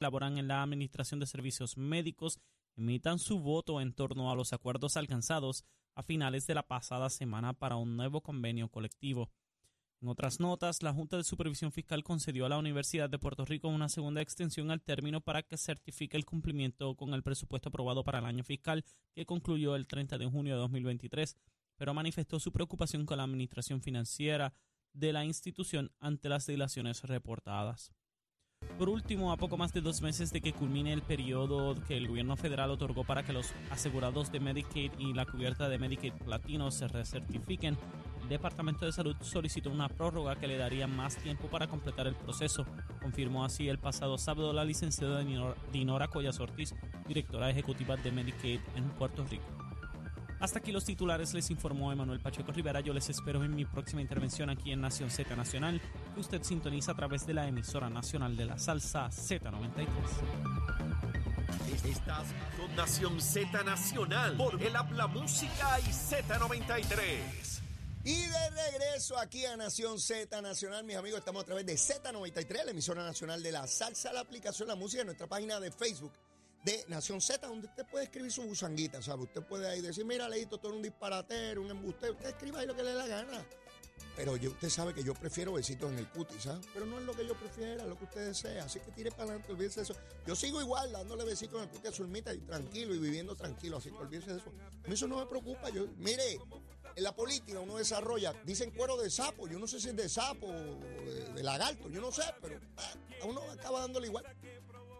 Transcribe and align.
laboran 0.00 0.38
en 0.38 0.48
la 0.48 0.62
Administración 0.62 1.20
de 1.20 1.26
Servicios 1.26 1.76
Médicos 1.76 2.40
emitan 2.76 3.18
su 3.18 3.40
voto 3.40 3.80
en 3.80 3.92
torno 3.92 4.30
a 4.30 4.34
los 4.34 4.52
acuerdos 4.52 4.96
alcanzados 4.96 5.64
a 5.94 6.02
finales 6.02 6.46
de 6.46 6.54
la 6.54 6.66
pasada 6.66 7.10
semana 7.10 7.52
para 7.52 7.76
un 7.76 7.96
nuevo 7.96 8.22
convenio 8.22 8.68
colectivo. 8.68 9.30
En 10.00 10.08
otras 10.08 10.40
notas, 10.40 10.82
la 10.82 10.94
Junta 10.94 11.18
de 11.18 11.24
Supervisión 11.24 11.72
Fiscal 11.72 12.02
concedió 12.02 12.46
a 12.46 12.48
la 12.48 12.56
Universidad 12.56 13.10
de 13.10 13.18
Puerto 13.18 13.44
Rico 13.44 13.68
una 13.68 13.90
segunda 13.90 14.22
extensión 14.22 14.70
al 14.70 14.80
término 14.80 15.20
para 15.20 15.42
que 15.42 15.58
certifique 15.58 16.16
el 16.16 16.24
cumplimiento 16.24 16.94
con 16.96 17.12
el 17.12 17.22
presupuesto 17.22 17.68
aprobado 17.68 18.02
para 18.02 18.20
el 18.20 18.24
año 18.24 18.42
fiscal 18.42 18.82
que 19.12 19.26
concluyó 19.26 19.76
el 19.76 19.86
30 19.86 20.16
de 20.16 20.24
junio 20.24 20.54
de 20.54 20.60
2023, 20.60 21.36
pero 21.76 21.92
manifestó 21.92 22.40
su 22.40 22.50
preocupación 22.50 23.04
con 23.04 23.18
la 23.18 23.24
administración 23.24 23.82
financiera 23.82 24.54
de 24.94 25.12
la 25.12 25.26
institución 25.26 25.92
ante 26.00 26.30
las 26.30 26.46
dilaciones 26.46 27.02
reportadas. 27.02 27.92
Por 28.80 28.88
último, 28.88 29.30
a 29.30 29.36
poco 29.36 29.58
más 29.58 29.74
de 29.74 29.82
dos 29.82 30.00
meses 30.00 30.32
de 30.32 30.40
que 30.40 30.54
culmine 30.54 30.90
el 30.94 31.02
periodo 31.02 31.74
que 31.86 31.98
el 31.98 32.08
gobierno 32.08 32.34
federal 32.34 32.70
otorgó 32.70 33.04
para 33.04 33.22
que 33.22 33.34
los 33.34 33.52
asegurados 33.70 34.32
de 34.32 34.40
Medicaid 34.40 34.92
y 34.98 35.12
la 35.12 35.26
cubierta 35.26 35.68
de 35.68 35.78
Medicaid 35.78 36.14
Platino 36.14 36.70
se 36.70 36.88
recertifiquen, 36.88 37.76
el 38.22 38.28
Departamento 38.30 38.86
de 38.86 38.92
Salud 38.92 39.16
solicitó 39.20 39.70
una 39.70 39.90
prórroga 39.90 40.36
que 40.36 40.48
le 40.48 40.56
daría 40.56 40.86
más 40.86 41.16
tiempo 41.16 41.48
para 41.48 41.66
completar 41.66 42.06
el 42.06 42.14
proceso. 42.14 42.64
Confirmó 43.02 43.44
así 43.44 43.68
el 43.68 43.78
pasado 43.78 44.16
sábado 44.16 44.54
la 44.54 44.64
licenciada 44.64 45.22
Dinora 45.70 46.08
Collas 46.08 46.40
Ortiz, 46.40 46.74
directora 47.06 47.50
ejecutiva 47.50 47.98
de 47.98 48.12
Medicaid 48.12 48.60
en 48.76 48.88
Puerto 48.92 49.26
Rico. 49.26 49.44
Hasta 50.40 50.58
aquí 50.58 50.72
los 50.72 50.86
titulares, 50.86 51.34
les 51.34 51.50
informó 51.50 51.92
Emanuel 51.92 52.20
Pacheco 52.20 52.50
Rivera. 52.50 52.80
Yo 52.80 52.94
les 52.94 53.10
espero 53.10 53.44
en 53.44 53.54
mi 53.54 53.66
próxima 53.66 54.00
intervención 54.00 54.48
aquí 54.48 54.72
en 54.72 54.80
Nación 54.80 55.10
Z 55.10 55.36
Nacional, 55.36 55.82
que 56.12 56.20
usted 56.20 56.42
sintoniza 56.42 56.92
a 56.92 56.94
través 56.94 57.26
de 57.26 57.34
la 57.34 57.46
emisora 57.46 57.88
nacional 57.88 58.36
de 58.36 58.44
la 58.44 58.58
salsa 58.58 59.08
Z93. 59.08 59.86
Estás 61.84 62.26
con 62.56 62.74
Nación 62.76 63.20
Z 63.20 63.62
Nacional 63.62 64.36
por 64.36 64.60
el 64.62 64.74
Habla 64.74 65.06
Música 65.06 65.80
y 65.80 65.90
Z93. 65.90 67.60
Y 68.04 68.22
de 68.22 68.50
regreso 68.50 69.18
aquí 69.18 69.44
a 69.44 69.56
Nación 69.56 70.00
Z 70.00 70.40
Nacional, 70.40 70.84
mis 70.84 70.96
amigos, 70.96 71.18
estamos 71.18 71.42
a 71.42 71.46
través 71.46 71.66
de 71.66 71.74
Z93, 71.74 72.64
la 72.64 72.70
emisora 72.70 73.04
nacional 73.04 73.42
de 73.42 73.52
la 73.52 73.66
salsa, 73.66 74.12
la 74.12 74.20
aplicación 74.20 74.68
La 74.68 74.74
Música, 74.74 75.02
en 75.02 75.06
nuestra 75.06 75.26
página 75.26 75.60
de 75.60 75.70
Facebook 75.70 76.12
de 76.64 76.84
Nación 76.88 77.20
Z, 77.20 77.46
donde 77.46 77.66
usted 77.66 77.86
puede 77.86 78.04
escribir 78.04 78.32
su 78.32 78.42
busanguita, 78.42 79.02
¿sabe? 79.02 79.24
Usted 79.24 79.42
puede 79.42 79.68
ahí 79.68 79.80
decir, 79.80 80.04
mira, 80.04 80.28
Leito, 80.28 80.58
todo 80.58 80.74
un 80.74 80.82
disparatero, 80.82 81.62
un 81.62 81.70
embustero. 81.70 82.12
Usted 82.12 82.30
escriba 82.30 82.60
ahí 82.60 82.66
lo 82.66 82.74
que 82.74 82.82
le 82.82 82.90
dé 82.90 82.96
la 82.96 83.06
gana. 83.06 83.46
Pero 84.16 84.36
yo, 84.36 84.50
usted 84.50 84.68
sabe 84.68 84.94
que 84.94 85.02
yo 85.02 85.14
prefiero 85.14 85.52
besitos 85.52 85.90
en 85.90 85.98
el 85.98 86.08
cutis, 86.08 86.42
¿sabes? 86.42 86.66
Pero 86.72 86.86
no 86.86 86.98
es 86.98 87.04
lo 87.04 87.14
que 87.14 87.26
yo 87.26 87.34
prefiera, 87.34 87.84
lo 87.86 87.96
que 87.96 88.04
usted 88.04 88.26
desea. 88.26 88.64
Así 88.64 88.80
que 88.80 88.90
tire 88.92 89.10
para 89.10 89.24
adelante, 89.24 89.52
olvídese 89.52 89.80
de 89.80 89.84
eso. 89.84 89.94
Yo 90.26 90.36
sigo 90.36 90.60
igual 90.60 90.92
dándole 90.92 91.24
besitos 91.24 91.62
en 91.62 91.68
el 91.68 91.70
cutis 91.70 91.90
a 91.90 91.92
su 91.92 92.02
ermita 92.02 92.34
y 92.34 92.38
tranquilo 92.38 92.94
y 92.94 92.98
viviendo 92.98 93.34
tranquilo. 93.34 93.78
Así 93.78 93.90
que 93.90 93.96
olvídese 93.96 94.32
de 94.32 94.38
eso. 94.38 94.52
A 94.84 94.88
mí 94.88 94.94
eso 94.94 95.08
no 95.08 95.18
me 95.18 95.26
preocupa. 95.26 95.70
Yo, 95.70 95.86
mire, 95.96 96.40
en 96.96 97.04
la 97.04 97.14
política 97.14 97.60
uno 97.60 97.76
desarrolla, 97.76 98.34
dicen 98.44 98.70
cuero 98.72 98.96
de 98.96 99.10
sapo. 99.10 99.48
Yo 99.48 99.58
no 99.58 99.66
sé 99.66 99.80
si 99.80 99.88
es 99.88 99.96
de 99.96 100.08
sapo 100.08 100.46
o 100.46 101.34
de, 101.34 101.42
lagarto, 101.42 101.88
yo 101.88 102.00
no 102.00 102.12
sé, 102.12 102.22
pero 102.42 102.60
ah, 102.76 102.94
a 103.22 103.26
uno 103.26 103.40
acaba 103.50 103.80
dándole 103.80 104.08
igual. 104.08 104.24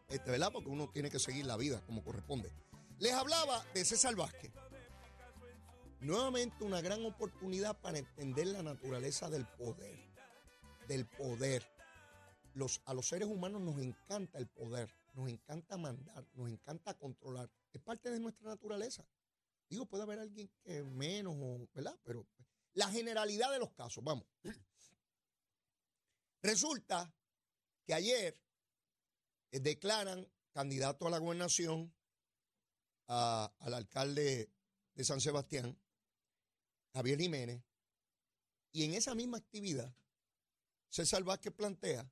Este, 0.09 0.31
¿verdad? 0.31 0.51
Porque 0.53 0.69
uno 0.69 0.89
tiene 0.93 1.11
que 1.11 1.19
seguir 1.19 1.47
la 1.47 1.57
vida 1.57 1.81
como 1.87 2.03
corresponde. 2.03 2.51
Les 2.99 3.13
hablaba 3.13 3.65
de 3.75 3.85
César 3.85 4.15
Vázquez. 4.15 4.51
Nuevamente 6.01 6.65
una 6.65 6.81
gran 6.81 7.05
oportunidad 7.05 7.79
para 7.79 7.99
entender 7.99 8.47
la 8.47 8.63
naturaleza 8.63 9.29
del 9.29 9.47
poder. 9.47 9.99
Del 10.89 11.07
poder. 11.07 11.63
Los, 12.55 12.81
a 12.87 12.95
los 12.95 13.07
seres 13.07 13.29
humanos 13.29 13.61
nos 13.61 13.79
encanta 13.79 14.39
el 14.39 14.49
poder, 14.49 14.93
nos 15.15 15.29
encanta 15.29 15.77
mandar, 15.77 16.27
nos 16.35 16.49
encanta 16.49 16.95
controlar. 16.95 17.49
Es 17.73 17.81
parte 17.81 18.11
de 18.11 18.19
nuestra 18.19 18.49
naturaleza. 18.49 19.07
Digo, 19.69 19.87
puede 19.87 20.03
haber 20.03 20.19
alguien 20.19 20.51
que 20.65 20.83
menos, 20.83 21.37
¿verdad? 21.73 21.97
Pero 22.03 22.27
la 22.75 22.89
generalidad 22.89 23.53
de 23.53 23.61
los 23.61 23.71
casos, 23.73 24.03
vamos. 24.03 24.27
Resulta 26.43 27.15
que 27.85 27.95
ayer 27.95 28.37
eh, 29.53 29.61
declaran 29.61 30.27
candidato 30.53 31.07
a 31.07 31.11
la 31.11 31.19
gobernación 31.19 31.95
al 33.07 33.75
alcalde 33.75 34.53
de 34.95 35.05
San 35.05 35.21
Sebastián, 35.21 35.77
Javier 36.93 37.19
Jiménez, 37.19 37.63
y 38.73 38.85
en 38.85 38.95
esa 38.95 39.15
misma 39.15 39.39
actividad, 39.39 39.95
César 40.89 41.23
Vázquez 41.23 41.53
plantea 41.53 42.11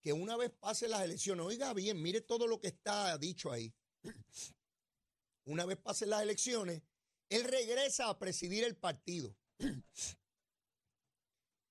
que 0.00 0.12
una 0.12 0.36
vez 0.36 0.50
pase 0.50 0.88
las 0.88 1.02
elecciones, 1.02 1.44
oiga 1.44 1.72
bien, 1.74 2.00
mire 2.00 2.20
todo 2.20 2.46
lo 2.46 2.60
que 2.60 2.68
está 2.68 3.16
dicho 3.18 3.50
ahí, 3.50 3.74
una 5.44 5.66
vez 5.66 5.78
pase 5.78 6.06
las 6.06 6.22
elecciones, 6.22 6.82
él 7.28 7.44
regresa 7.44 8.08
a 8.08 8.18
presidir 8.18 8.64
el 8.64 8.76
partido. 8.76 9.36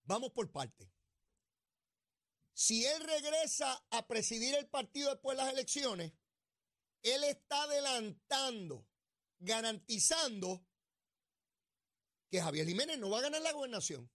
Vamos 0.04 0.32
por 0.32 0.52
parte. 0.52 0.92
Si 2.54 2.86
él 2.86 3.04
regresa 3.04 3.86
a 3.90 4.08
presidir 4.08 4.56
el 4.56 4.68
partido 4.68 5.10
después 5.10 5.38
de 5.38 5.44
las 5.44 5.54
elecciones, 5.54 6.14
él 7.02 7.24
está 7.24 7.64
adelantando, 7.64 8.88
garantizando 9.40 10.66
que 12.36 12.42
Javier 12.42 12.68
Jiménez 12.68 13.00
no 13.00 13.10
va 13.10 13.20
a 13.20 13.22
ganar 13.22 13.42
la 13.42 13.54
gobernación. 13.54 14.12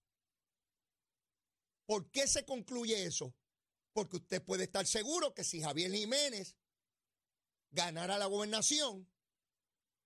¿Por 1.87 2.11
qué 2.11 2.29
se 2.29 2.45
concluye 2.45 3.07
eso? 3.07 3.35
Porque 3.95 4.17
usted 4.17 4.45
puede 4.45 4.65
estar 4.65 4.87
seguro 4.87 5.33
que 5.33 5.43
si 5.43 5.63
Javier 5.63 5.91
Jiménez 5.91 6.55
ganara 7.71 8.19
la 8.19 8.27
gobernación, 8.27 9.11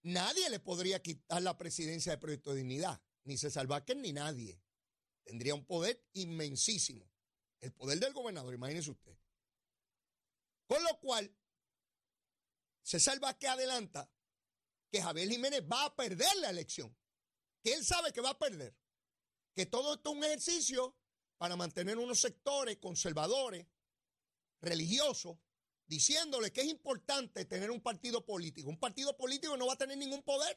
nadie 0.03 0.49
le 0.49 0.61
podría 0.61 1.03
quitar 1.03 1.43
la 1.43 1.59
presidencia 1.59 2.13
de 2.13 2.19
Proyecto 2.19 2.51
de 2.51 2.59
Dignidad, 2.59 3.03
ni 3.25 3.37
César 3.37 3.67
Vázquez 3.67 3.97
ni 3.97 4.13
nadie. 4.13 4.63
Tendría 5.25 5.57
un 5.57 5.67
poder 5.67 6.01
inmensísimo. 6.13 7.11
El 7.61 7.73
poder 7.73 7.99
del 7.99 8.13
gobernador, 8.13 8.55
imagínese 8.55 8.93
usted. 8.93 9.19
Con 10.69 10.85
lo 10.85 11.01
cual, 11.01 11.37
César 12.81 13.19
Vázquez 13.19 13.51
adelanta 13.51 14.09
que 14.89 15.03
Javier 15.03 15.29
Jiménez 15.29 15.63
va 15.63 15.87
a 15.87 15.97
perder 15.97 16.37
la 16.37 16.51
elección. 16.51 16.97
Que 17.65 17.75
él 17.75 17.85
sabe 17.85 18.13
que 18.13 18.21
va 18.21 18.31
a 18.31 18.39
perder. 18.39 18.77
Que 19.55 19.67
todo 19.67 19.95
esto 19.95 20.11
es 20.11 20.17
un 20.17 20.25
ejercicio 20.25 20.97
para 21.37 21.57
mantener 21.57 21.99
unos 21.99 22.21
sectores 22.21 22.77
conservadores, 22.77 23.67
religiosos, 24.61 25.37
diciéndole 25.87 26.53
que 26.53 26.61
es 26.61 26.69
importante 26.69 27.45
tener 27.47 27.73
un 27.73 27.81
partido 27.81 28.25
político. 28.25 28.69
Un 28.69 28.79
partido 28.79 29.17
político 29.17 29.57
no 29.57 29.67
va 29.67 29.73
a 29.73 29.79
tener 29.79 29.99
ningún 29.99 30.23
poder. 30.23 30.57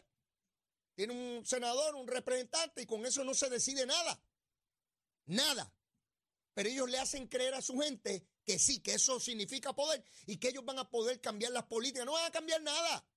Tiene 0.94 1.14
un 1.14 1.46
senador, 1.46 1.96
un 1.96 2.08
representante 2.08 2.84
y 2.84 2.86
con 2.86 3.04
eso 3.06 3.24
no 3.24 3.34
se 3.34 3.50
decide 3.50 3.88
nada. 3.88 4.22
Nada 5.26 5.74
pero 6.58 6.70
ellos 6.70 6.90
le 6.90 6.98
hacen 6.98 7.28
creer 7.28 7.54
a 7.54 7.62
su 7.62 7.78
gente 7.78 8.28
que 8.44 8.58
sí, 8.58 8.80
que 8.80 8.96
eso 8.96 9.20
significa 9.20 9.74
poder 9.74 10.04
y 10.26 10.38
que 10.38 10.48
ellos 10.48 10.66
van 10.66 10.80
a 10.80 10.90
poder 10.90 11.22
cambiar 11.22 11.52
las 11.52 11.66
políticas. 11.66 12.04
No 12.04 12.14
van 12.14 12.26
a 12.26 12.32
cambiar 12.32 12.64
nada. 12.64 13.08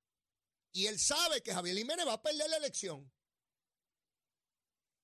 Y 0.72 0.88
él 0.88 1.00
sabe 1.00 1.42
que 1.42 1.54
Javier 1.54 1.74
Jiménez 1.74 2.06
va 2.06 2.12
a 2.12 2.22
perder 2.22 2.50
la 2.50 2.58
elección. 2.58 3.10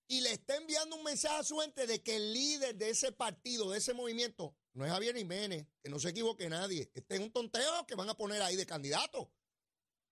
Y 0.09 0.21
le 0.21 0.33
está 0.33 0.57
enviando 0.57 0.97
un 0.97 1.03
mensaje 1.03 1.41
a 1.41 1.43
su 1.43 1.59
gente 1.59 1.87
de 1.87 2.03
que 2.03 2.17
el 2.17 2.33
líder 2.33 2.77
de 2.77 2.91
ese 2.91 3.11
partido, 3.11 3.71
de 3.71 3.79
ese 3.79 3.93
movimiento, 3.93 4.55
no 4.73 4.85
es 4.85 4.93
Javier 4.93 5.17
Jiménez, 5.17 5.67
que 5.83 5.89
no 5.89 5.99
se 5.99 6.11
equivoque 6.11 6.49
nadie. 6.49 6.91
Este 6.95 7.17
es 7.17 7.21
un 7.21 7.33
tonteo 7.33 7.87
que 7.87 7.95
van 7.97 8.09
a 8.09 8.17
poner 8.17 8.41
ahí 8.43 8.57
de 8.57 8.67
candidato. 8.67 9.33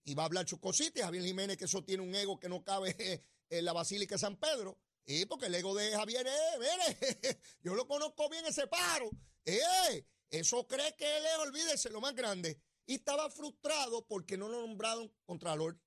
Y 0.04 0.14
va 0.14 0.24
a 0.24 0.26
hablar 0.26 0.48
sus. 0.48 0.58
Javier 0.60 1.22
Jiménez, 1.22 1.56
que 1.56 1.66
eso 1.66 1.84
tiene 1.84 2.02
un 2.02 2.14
ego 2.14 2.40
que 2.40 2.48
no 2.48 2.64
cabe 2.64 3.24
en 3.50 3.64
la 3.64 3.72
Basílica 3.72 4.16
de 4.16 4.18
San 4.18 4.36
Pedro. 4.36 4.78
Y 5.06 5.26
porque 5.26 5.46
el 5.46 5.54
ego 5.54 5.74
de 5.74 5.92
Javier 5.92 6.26
es, 6.26 6.58
mire, 6.58 7.40
yo 7.62 7.74
lo 7.74 7.86
conozco 7.86 8.28
bien 8.28 8.46
ese 8.46 8.66
pájaro. 8.66 9.10
Eh, 9.44 10.06
eso 10.30 10.66
cree 10.66 10.96
que 10.96 11.18
él 11.18 11.24
es, 11.26 11.38
olvídese, 11.38 11.90
lo 11.90 12.00
más 12.00 12.14
grande. 12.14 12.58
Y 12.86 12.94
estaba 12.94 13.30
frustrado 13.30 14.06
porque 14.06 14.36
no 14.36 14.48
lo 14.48 14.60
nombraron 14.60 15.12
Contralor 15.24 15.78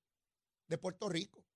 de 0.68 0.78
Puerto 0.78 1.10
Rico. 1.10 1.47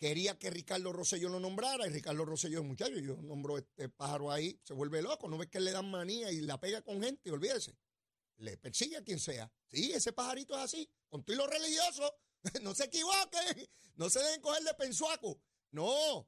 Quería 0.00 0.38
que 0.38 0.48
Ricardo 0.48 0.94
Rosselló 0.94 1.28
lo 1.28 1.38
nombrara 1.38 1.86
y 1.86 1.90
Ricardo 1.90 2.24
Rosselló 2.24 2.60
es 2.60 2.64
muchacho. 2.64 2.98
Yo 2.98 3.16
nombro 3.16 3.58
este 3.58 3.90
pájaro 3.90 4.30
ahí, 4.32 4.58
se 4.64 4.72
vuelve 4.72 5.02
loco. 5.02 5.28
No 5.28 5.36
ves 5.36 5.50
que 5.50 5.60
le 5.60 5.72
dan 5.72 5.90
manía 5.90 6.32
y 6.32 6.40
la 6.40 6.58
pega 6.58 6.80
con 6.80 7.02
gente, 7.02 7.30
olvídese. 7.30 7.76
Le 8.38 8.56
persigue 8.56 8.96
a 8.96 9.04
quien 9.04 9.20
sea. 9.20 9.52
Sí, 9.66 9.92
ese 9.92 10.14
pajarito 10.14 10.56
es 10.56 10.64
así. 10.64 10.90
Con 11.10 11.22
todo 11.22 11.44
y 11.44 11.50
religioso, 11.50 12.14
no 12.62 12.74
se 12.74 12.84
equivoquen. 12.84 13.68
No 13.96 14.08
se 14.08 14.20
dejen 14.20 14.40
coger 14.40 14.62
de 14.62 14.72
pensuaco. 14.72 15.38
No. 15.72 16.26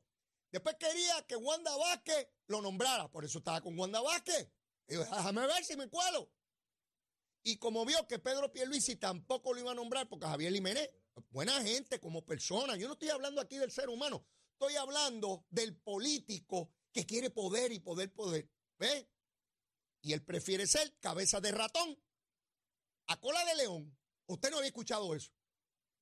Después 0.50 0.76
quería 0.78 1.24
que 1.26 1.36
Wanda 1.36 1.74
Vázquez 1.74 2.28
lo 2.48 2.60
nombrara. 2.60 3.10
Por 3.10 3.24
eso 3.24 3.38
estaba 3.38 3.62
con 3.62 3.78
Wanda 3.78 4.02
Vázquez. 4.02 4.50
déjame 4.86 5.46
ver 5.46 5.64
si 5.64 5.78
me 5.78 5.88
cuadro. 5.88 6.30
Y 7.42 7.56
como 7.56 7.86
vio 7.86 8.06
que 8.06 8.18
Pedro 8.18 8.52
Pierluisi 8.52 8.96
tampoco 8.96 9.54
lo 9.54 9.60
iba 9.60 9.72
a 9.72 9.74
nombrar 9.74 10.10
porque 10.10 10.26
Javier 10.26 10.52
Jiménez, 10.52 10.90
buena 11.32 11.60
gente 11.62 11.98
como 11.98 12.24
persona. 12.24 12.76
Yo 12.76 12.86
no 12.86 12.92
estoy 12.92 13.08
hablando 13.08 13.40
aquí 13.40 13.58
del 13.58 13.72
ser 13.72 13.88
humano. 13.88 14.24
Estoy 14.52 14.76
hablando 14.76 15.46
del 15.50 15.76
político 15.76 16.70
que 16.92 17.04
quiere 17.04 17.30
poder 17.30 17.72
y 17.72 17.80
poder, 17.80 18.12
poder. 18.12 18.48
¿Ve? 18.78 19.08
Y 20.02 20.12
él 20.12 20.22
prefiere 20.22 20.66
ser 20.66 20.98
cabeza 20.98 21.40
de 21.40 21.50
ratón 21.50 21.98
a 23.06 23.18
cola 23.18 23.44
de 23.44 23.56
león. 23.56 23.98
Usted 24.26 24.50
no 24.50 24.58
había 24.58 24.68
escuchado 24.68 25.14
eso. 25.14 25.32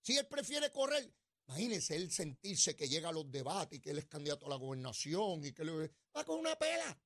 Si 0.03 0.17
él 0.17 0.27
prefiere 0.27 0.71
correr, 0.73 1.13
imagínese 1.47 1.97
él 1.97 2.11
sentirse 2.11 2.77
que 2.77 2.89
llega 2.89 3.11
a 3.11 3.13
los 3.13 3.31
debates 3.31 3.79
y 3.79 3.83
que 3.83 3.91
él 3.91 3.99
es 3.99 4.07
candidato 4.07 4.47
a 4.47 4.51
la 4.51 4.57
gobernación 4.57 5.45
y 5.45 5.53
que 5.53 5.65
le 5.65 5.91
va 6.17 6.25
con 6.25 6.41
una 6.41 6.57
pela. 6.57 6.99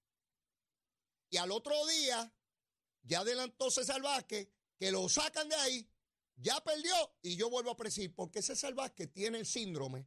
Y 1.30 1.36
al 1.36 1.50
otro 1.50 1.74
día, 1.86 2.32
ya 3.02 3.20
adelantó 3.20 3.70
César 3.70 4.00
Vázquez, 4.00 4.48
que 4.78 4.92
lo 4.92 5.08
sacan 5.08 5.48
de 5.48 5.56
ahí, 5.56 5.88
ya 6.36 6.62
perdió 6.62 6.94
y 7.22 7.36
yo 7.36 7.50
vuelvo 7.50 7.70
a 7.70 7.76
presidir, 7.76 8.14
porque 8.14 8.42
César 8.42 8.74
Vázquez 8.74 9.12
tiene 9.12 9.38
el 9.38 9.46
síndrome 9.46 10.06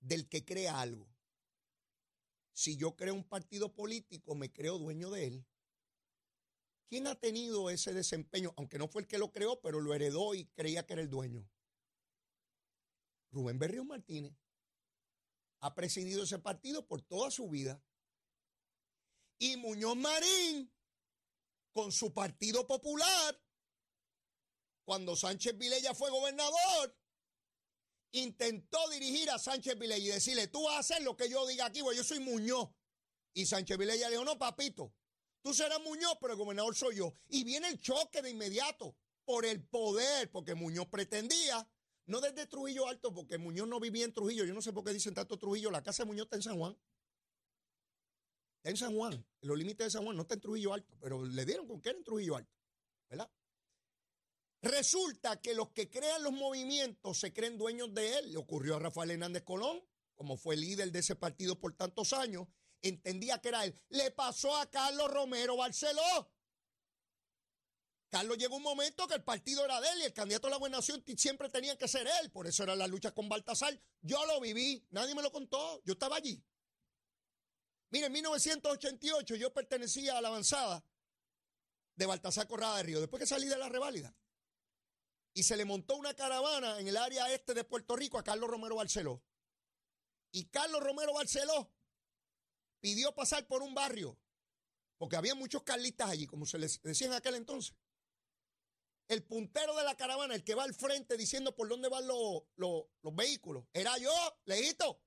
del 0.00 0.28
que 0.28 0.44
crea 0.44 0.80
algo. 0.80 1.08
Si 2.52 2.76
yo 2.76 2.94
creo 2.94 3.14
un 3.14 3.24
partido 3.24 3.74
político, 3.74 4.34
me 4.34 4.52
creo 4.52 4.78
dueño 4.78 5.10
de 5.10 5.26
él. 5.26 5.46
¿Quién 6.88 7.06
ha 7.06 7.18
tenido 7.18 7.70
ese 7.70 7.92
desempeño? 7.92 8.52
Aunque 8.56 8.78
no 8.78 8.86
fue 8.88 9.02
el 9.02 9.08
que 9.08 9.18
lo 9.18 9.32
creó, 9.32 9.60
pero 9.60 9.80
lo 9.80 9.94
heredó 9.94 10.34
y 10.34 10.46
creía 10.46 10.86
que 10.86 10.92
era 10.92 11.02
el 11.02 11.10
dueño. 11.10 11.48
Rubén 13.32 13.58
Berrío 13.58 13.84
Martínez 13.84 14.34
ha 15.60 15.74
presidido 15.74 16.24
ese 16.24 16.38
partido 16.38 16.86
por 16.86 17.02
toda 17.02 17.30
su 17.30 17.48
vida. 17.48 17.82
Y 19.38 19.56
Muñoz 19.56 19.96
Marín, 19.96 20.70
con 21.74 21.92
su 21.92 22.14
Partido 22.14 22.66
Popular, 22.66 23.38
cuando 24.84 25.16
Sánchez 25.16 25.58
Vilella 25.58 25.92
fue 25.92 26.08
gobernador, 26.10 26.96
intentó 28.12 28.88
dirigir 28.90 29.28
a 29.30 29.38
Sánchez 29.38 29.76
Vilella 29.76 30.04
y 30.04 30.14
decirle, 30.14 30.46
tú 30.46 30.62
vas 30.62 30.76
a 30.76 30.78
hacer 30.78 31.02
lo 31.02 31.16
que 31.16 31.28
yo 31.28 31.46
diga 31.46 31.66
aquí, 31.66 31.82
porque 31.82 31.96
yo 31.96 32.04
soy 32.04 32.20
Muñoz. 32.20 32.70
Y 33.34 33.46
Sánchez 33.46 33.76
Vilella 33.76 34.08
le 34.08 34.12
dijo, 34.12 34.24
no, 34.24 34.38
papito, 34.38 34.94
tú 35.42 35.52
serás 35.52 35.80
Muñoz, 35.82 36.16
pero 36.20 36.34
el 36.34 36.38
gobernador 36.38 36.76
soy 36.76 36.96
yo. 36.96 37.12
Y 37.28 37.42
viene 37.42 37.68
el 37.68 37.80
choque 37.80 38.22
de 38.22 38.30
inmediato 38.30 38.96
por 39.24 39.44
el 39.44 39.66
poder, 39.66 40.30
porque 40.30 40.54
Muñoz 40.54 40.86
pretendía, 40.86 41.68
no 42.06 42.20
desde 42.20 42.46
Trujillo 42.46 42.86
Alto, 42.86 43.12
porque 43.12 43.36
Muñoz 43.36 43.66
no 43.66 43.80
vivía 43.80 44.04
en 44.04 44.12
Trujillo, 44.12 44.44
yo 44.44 44.54
no 44.54 44.62
sé 44.62 44.72
por 44.72 44.84
qué 44.84 44.92
dicen 44.92 45.14
tanto 45.14 45.38
Trujillo, 45.38 45.72
la 45.72 45.82
casa 45.82 46.04
de 46.04 46.06
Muñoz 46.06 46.26
está 46.26 46.36
en 46.36 46.42
San 46.42 46.58
Juan. 46.58 46.78
En 48.64 48.76
San 48.78 48.94
Juan, 48.96 49.12
en 49.12 49.48
los 49.48 49.58
límites 49.58 49.86
de 49.86 49.90
San 49.90 50.04
Juan, 50.04 50.16
no 50.16 50.22
está 50.22 50.34
en 50.34 50.40
Trujillo 50.40 50.72
Alto, 50.72 50.96
pero 50.98 51.22
le 51.22 51.44
dieron 51.44 51.68
con 51.68 51.80
que 51.82 51.90
era 51.90 51.98
en 51.98 52.04
Trujillo 52.04 52.36
Alto, 52.36 52.52
¿verdad? 53.10 53.30
Resulta 54.62 55.38
que 55.42 55.54
los 55.54 55.68
que 55.72 55.90
crean 55.90 56.22
los 56.22 56.32
movimientos 56.32 57.18
se 57.18 57.34
creen 57.34 57.58
dueños 57.58 57.92
de 57.92 58.18
él. 58.18 58.32
Le 58.32 58.38
ocurrió 58.38 58.76
a 58.76 58.78
Rafael 58.78 59.10
Hernández 59.10 59.42
Colón, 59.42 59.84
como 60.14 60.38
fue 60.38 60.56
líder 60.56 60.90
de 60.90 61.00
ese 61.00 61.14
partido 61.14 61.60
por 61.60 61.74
tantos 61.74 62.14
años, 62.14 62.48
entendía 62.80 63.38
que 63.42 63.48
era 63.48 63.66
él. 63.66 63.78
Le 63.90 64.10
pasó 64.12 64.56
a 64.56 64.70
Carlos 64.70 65.12
Romero 65.12 65.58
Barceló. 65.58 66.32
Carlos 68.08 68.38
llegó 68.38 68.56
un 68.56 68.62
momento 68.62 69.06
que 69.06 69.16
el 69.16 69.24
partido 69.24 69.64
era 69.66 69.78
de 69.82 69.88
él 69.88 69.98
y 70.00 70.04
el 70.04 70.14
candidato 70.14 70.46
a 70.46 70.50
la 70.50 70.56
buena 70.56 70.78
nación 70.78 71.04
siempre 71.16 71.50
tenía 71.50 71.76
que 71.76 71.88
ser 71.88 72.06
él. 72.22 72.30
Por 72.30 72.46
eso 72.46 72.62
era 72.62 72.74
la 72.74 72.86
lucha 72.86 73.12
con 73.12 73.28
Baltasar. 73.28 73.78
Yo 74.00 74.24
lo 74.24 74.40
viví, 74.40 74.86
nadie 74.90 75.14
me 75.14 75.20
lo 75.20 75.30
contó, 75.30 75.82
yo 75.84 75.92
estaba 75.92 76.16
allí. 76.16 76.42
Mire, 77.94 78.06
en 78.06 78.12
1988 78.12 79.36
yo 79.36 79.52
pertenecía 79.52 80.18
a 80.18 80.20
la 80.20 80.26
avanzada 80.26 80.84
de 81.94 82.06
Baltasar 82.06 82.48
Corrada 82.48 82.78
de 82.78 82.82
Río, 82.82 82.98
después 82.98 83.20
que 83.20 83.26
salí 83.28 83.46
de 83.46 83.56
la 83.56 83.68
reválida 83.68 84.12
y 85.32 85.44
se 85.44 85.56
le 85.56 85.64
montó 85.64 85.94
una 85.94 86.12
caravana 86.12 86.80
en 86.80 86.88
el 86.88 86.96
área 86.96 87.32
este 87.32 87.54
de 87.54 87.62
Puerto 87.62 87.94
Rico 87.94 88.18
a 88.18 88.24
Carlos 88.24 88.50
Romero 88.50 88.74
Barceló. 88.74 89.22
Y 90.32 90.46
Carlos 90.46 90.82
Romero 90.82 91.14
Barceló 91.14 91.72
pidió 92.80 93.14
pasar 93.14 93.46
por 93.46 93.62
un 93.62 93.74
barrio, 93.74 94.18
porque 94.98 95.14
había 95.14 95.36
muchos 95.36 95.62
carlistas 95.62 96.10
allí, 96.10 96.26
como 96.26 96.46
se 96.46 96.58
les 96.58 96.82
decía 96.82 97.06
en 97.06 97.12
aquel 97.12 97.36
entonces. 97.36 97.76
El 99.06 99.22
puntero 99.22 99.76
de 99.76 99.84
la 99.84 99.96
caravana, 99.96 100.34
el 100.34 100.42
que 100.42 100.56
va 100.56 100.64
al 100.64 100.74
frente 100.74 101.16
diciendo 101.16 101.54
por 101.54 101.68
dónde 101.68 101.88
van 101.88 102.08
los, 102.08 102.42
los, 102.56 102.86
los 103.02 103.14
vehículos, 103.14 103.64
era 103.72 103.96
yo, 103.98 104.10
lejito. 104.46 105.03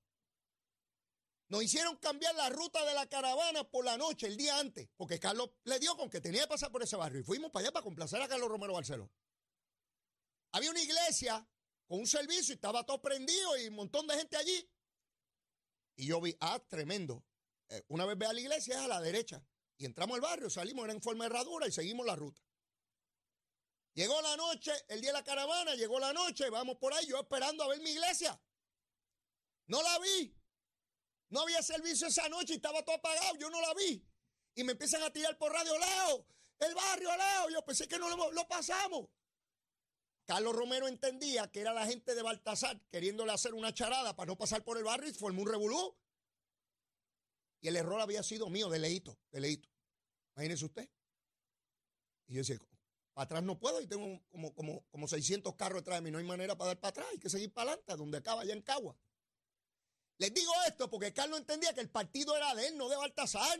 Nos 1.49 1.63
hicieron 1.63 1.95
cambiar 1.97 2.35
la 2.35 2.49
ruta 2.49 2.83
de 2.85 2.93
la 2.93 3.07
caravana 3.07 3.63
por 3.63 3.85
la 3.85 3.97
noche, 3.97 4.27
el 4.27 4.35
día 4.35 4.59
antes, 4.59 4.89
porque 4.97 5.19
Carlos 5.19 5.49
le 5.63 5.79
dio 5.79 5.95
con 5.95 6.09
que 6.09 6.19
tenía 6.19 6.41
que 6.41 6.47
pasar 6.47 6.71
por 6.71 6.83
ese 6.83 6.97
barrio. 6.97 7.21
Y 7.21 7.23
fuimos 7.23 7.51
para 7.51 7.63
allá 7.63 7.71
para 7.71 7.83
complacer 7.83 8.21
a 8.21 8.27
Carlos 8.27 8.49
Romero 8.49 8.73
Barceló. 8.73 9.09
Había 10.51 10.71
una 10.71 10.81
iglesia 10.81 11.47
con 11.85 11.99
un 11.99 12.07
servicio 12.07 12.53
y 12.53 12.55
estaba 12.55 12.85
todo 12.85 13.01
prendido 13.01 13.57
y 13.57 13.67
un 13.67 13.75
montón 13.75 14.07
de 14.07 14.15
gente 14.15 14.35
allí. 14.35 14.69
Y 15.95 16.07
yo 16.07 16.19
vi, 16.19 16.35
ah, 16.41 16.59
tremendo. 16.67 17.23
Eh, 17.69 17.83
una 17.87 18.05
vez 18.05 18.17
ve 18.17 18.25
a 18.25 18.33
la 18.33 18.41
iglesia 18.41 18.75
es 18.75 18.81
a 18.81 18.87
la 18.87 19.01
derecha. 19.01 19.41
Y 19.77 19.85
entramos 19.85 20.15
al 20.15 20.21
barrio, 20.21 20.49
salimos, 20.49 20.83
era 20.83 20.93
en 20.93 21.01
forma 21.01 21.23
de 21.23 21.29
herradura 21.29 21.67
y 21.67 21.71
seguimos 21.71 22.05
la 22.05 22.15
ruta. 22.15 22.41
Llegó 23.93 24.21
la 24.21 24.35
noche, 24.35 24.71
el 24.89 25.01
día 25.01 25.09
de 25.09 25.17
la 25.17 25.23
caravana, 25.23 25.75
llegó 25.75 25.99
la 25.99 26.13
noche, 26.13 26.49
vamos 26.49 26.77
por 26.77 26.93
ahí, 26.93 27.07
yo 27.07 27.19
esperando 27.19 27.63
a 27.63 27.67
ver 27.67 27.81
mi 27.81 27.91
iglesia. 27.91 28.39
No 29.67 29.81
la 29.81 29.99
vi. 29.99 30.35
No 31.29 31.41
había 31.41 31.61
servicio 31.61 32.07
esa 32.07 32.29
noche 32.29 32.53
y 32.53 32.55
estaba 32.57 32.83
todo 32.83 32.95
apagado, 32.95 33.35
yo 33.37 33.49
no 33.49 33.61
la 33.61 33.73
vi. 33.73 34.03
Y 34.55 34.63
me 34.63 34.71
empiezan 34.71 35.03
a 35.03 35.11
tirar 35.11 35.37
por 35.37 35.51
radio, 35.51 35.73
Leo, 35.77 36.25
el 36.59 36.73
barrio, 36.73 37.09
Leo. 37.15 37.49
Yo 37.49 37.65
pensé 37.65 37.87
que 37.87 37.99
no 37.99 38.09
lo, 38.31 38.47
pasamos. 38.47 39.09
Carlos 40.25 40.55
Romero 40.55 40.87
entendía 40.87 41.49
que 41.51 41.61
era 41.61 41.73
la 41.73 41.85
gente 41.85 42.15
de 42.15 42.21
Baltasar 42.21 42.81
queriéndole 42.89 43.31
hacer 43.31 43.53
una 43.53 43.73
charada 43.73 44.15
para 44.15 44.27
no 44.27 44.37
pasar 44.37 44.63
por 44.63 44.77
el 44.77 44.83
barrio 44.83 45.09
y 45.09 45.13
formó 45.13 45.41
un 45.41 45.49
revolú. 45.49 45.97
Y 47.61 47.67
el 47.67 47.75
error 47.75 47.99
había 47.99 48.23
sido 48.23 48.49
mío, 48.49 48.69
de 48.69 48.79
leíto, 48.79 49.17
de 49.31 49.41
leíto. 49.41 49.69
Imagínese 50.35 50.65
usted. 50.65 50.89
Y 52.27 52.33
yo 52.33 52.39
decía, 52.39 52.57
para 53.13 53.25
atrás 53.25 53.43
no 53.43 53.57
puedo 53.57 53.81
y 53.81 53.87
tengo 53.87 54.21
como, 54.29 54.53
como, 54.53 54.85
como 54.89 55.07
600 55.07 55.55
carros 55.55 55.81
detrás 55.81 55.97
de 55.97 56.01
mí. 56.01 56.11
No 56.11 56.19
hay 56.19 56.23
manera 56.23 56.57
para 56.57 56.69
dar 56.69 56.79
para 56.79 56.89
atrás, 56.89 57.07
hay 57.11 57.19
que 57.19 57.29
seguir 57.29 57.51
para 57.51 57.71
adelante, 57.71 57.95
donde 57.95 58.17
acaba 58.17 58.41
allá 58.41 58.53
en 58.53 58.61
Cagua. 58.61 58.97
Les 60.19 60.33
digo 60.33 60.51
esto 60.67 60.89
porque 60.89 61.13
Carlos 61.13 61.39
entendía 61.39 61.73
que 61.73 61.81
el 61.81 61.89
partido 61.89 62.35
era 62.35 62.55
de 62.55 62.67
él, 62.67 62.77
no 62.77 62.89
de 62.89 62.95
Baltasar. 62.95 63.59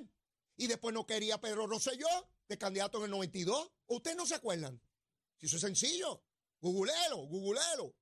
Y 0.55 0.67
después 0.67 0.93
no 0.93 1.05
quería 1.05 1.39
Pedro 1.39 1.67
Rosselló 1.67 2.07
de 2.47 2.57
candidato 2.57 2.97
en 2.97 3.05
el 3.05 3.11
92. 3.11 3.71
¿Ustedes 3.87 4.17
no 4.17 4.25
se 4.25 4.35
acuerdan? 4.35 4.81
Si 5.37 5.45
eso 5.45 5.57
es 5.57 5.61
sencillo. 5.61 6.23
Gugulero, 6.59 7.17
gugulero. 7.17 7.95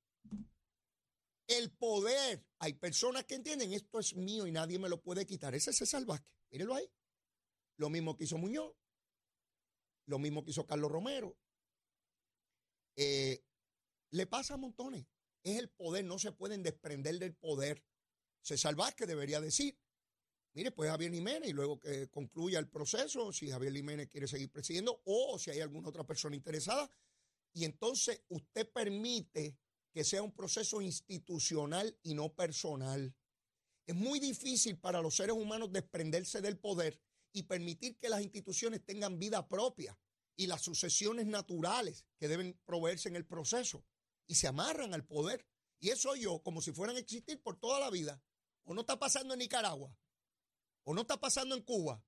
El 1.48 1.72
poder. 1.72 2.46
Hay 2.60 2.74
personas 2.74 3.26
que 3.26 3.36
entienden 3.36 3.74
esto 3.74 4.00
es 4.00 4.16
mío 4.16 4.48
y 4.48 4.52
nadie 4.52 4.80
me 4.80 4.90
lo 4.90 5.02
puede 5.02 5.26
quitar. 5.26 5.54
Ese 5.54 5.72
es 5.72 5.78
César 5.78 6.06
Vázquez. 6.06 6.32
Mírenlo 6.52 6.76
ahí. 6.76 6.90
Lo 7.78 7.90
mismo 7.90 8.16
que 8.16 8.24
hizo 8.24 8.38
Muñoz. 8.38 8.74
Lo 10.06 10.18
mismo 10.18 10.46
que 10.46 10.52
hizo 10.52 10.66
Carlos 10.66 10.92
Romero. 10.92 11.38
Eh, 12.96 13.44
le 14.12 14.28
pasa 14.28 14.54
a 14.54 14.58
montones. 14.58 15.06
Es 15.44 15.60
el 15.60 15.70
poder. 15.70 16.06
No 16.06 16.18
se 16.20 16.32
pueden 16.32 16.64
desprender 16.64 17.20
del 17.20 17.36
poder. 17.36 17.84
César 18.46 18.76
Vázquez 18.76 19.08
debería 19.08 19.42
decir. 19.42 19.78
Mire, 20.54 20.72
pues 20.72 20.90
Javier 20.90 21.12
Jiménez 21.12 21.50
y 21.50 21.54
luego 21.54 21.80
que 21.80 22.08
concluya 22.10 22.60
el 22.60 22.70
proceso, 22.70 23.34
si 23.34 23.50
Javier 23.50 23.74
Jiménez 23.74 24.08
quiere 24.08 24.28
seguir 24.28 24.52
presidiendo 24.52 25.02
o 25.04 25.38
si 25.40 25.50
hay 25.50 25.60
alguna 25.60 25.90
otra 25.90 26.06
persona 26.06 26.36
interesada, 26.36 26.90
y 27.54 27.66
entonces 27.66 28.22
usted 28.30 28.72
permite 28.72 29.58
que 29.92 30.04
sea 30.04 30.22
un 30.22 30.32
proceso 30.32 30.82
institucional 30.82 31.98
y 32.04 32.14
no 32.14 32.34
personal. 32.34 33.16
Es 33.88 33.96
muy 33.96 34.20
difícil 34.20 34.78
para 34.78 35.02
los 35.02 35.16
seres 35.16 35.36
humanos 35.36 35.72
desprenderse 35.72 36.40
del 36.42 36.58
poder 36.58 37.02
y 37.34 37.44
permitir 37.44 37.98
que 37.98 38.10
las 38.10 38.22
instituciones 38.22 38.86
tengan 38.86 39.20
vida 39.20 39.48
propia 39.48 39.98
y 40.36 40.48
las 40.48 40.62
sucesiones 40.62 41.26
naturales 41.26 42.06
que 42.18 42.28
deben 42.28 42.60
proveerse 42.66 43.10
en 43.10 43.16
el 43.16 43.26
proceso 43.26 43.84
y 44.28 44.36
se 44.36 44.48
amarran 44.48 44.94
al 44.94 45.06
poder. 45.06 45.46
Y 45.80 45.90
eso 45.90 46.16
yo, 46.16 46.42
como 46.44 46.62
si 46.62 46.72
fueran 46.72 46.96
a 46.96 47.00
existir 47.00 47.42
por 47.42 47.58
toda 47.58 47.80
la 47.80 47.90
vida. 47.90 48.22
O 48.66 48.74
no 48.74 48.82
está 48.82 48.98
pasando 48.98 49.34
en 49.34 49.40
Nicaragua, 49.40 49.96
o 50.84 50.94
no 50.94 51.02
está 51.02 51.18
pasando 51.20 51.56
en 51.56 51.62
Cuba, 51.62 52.04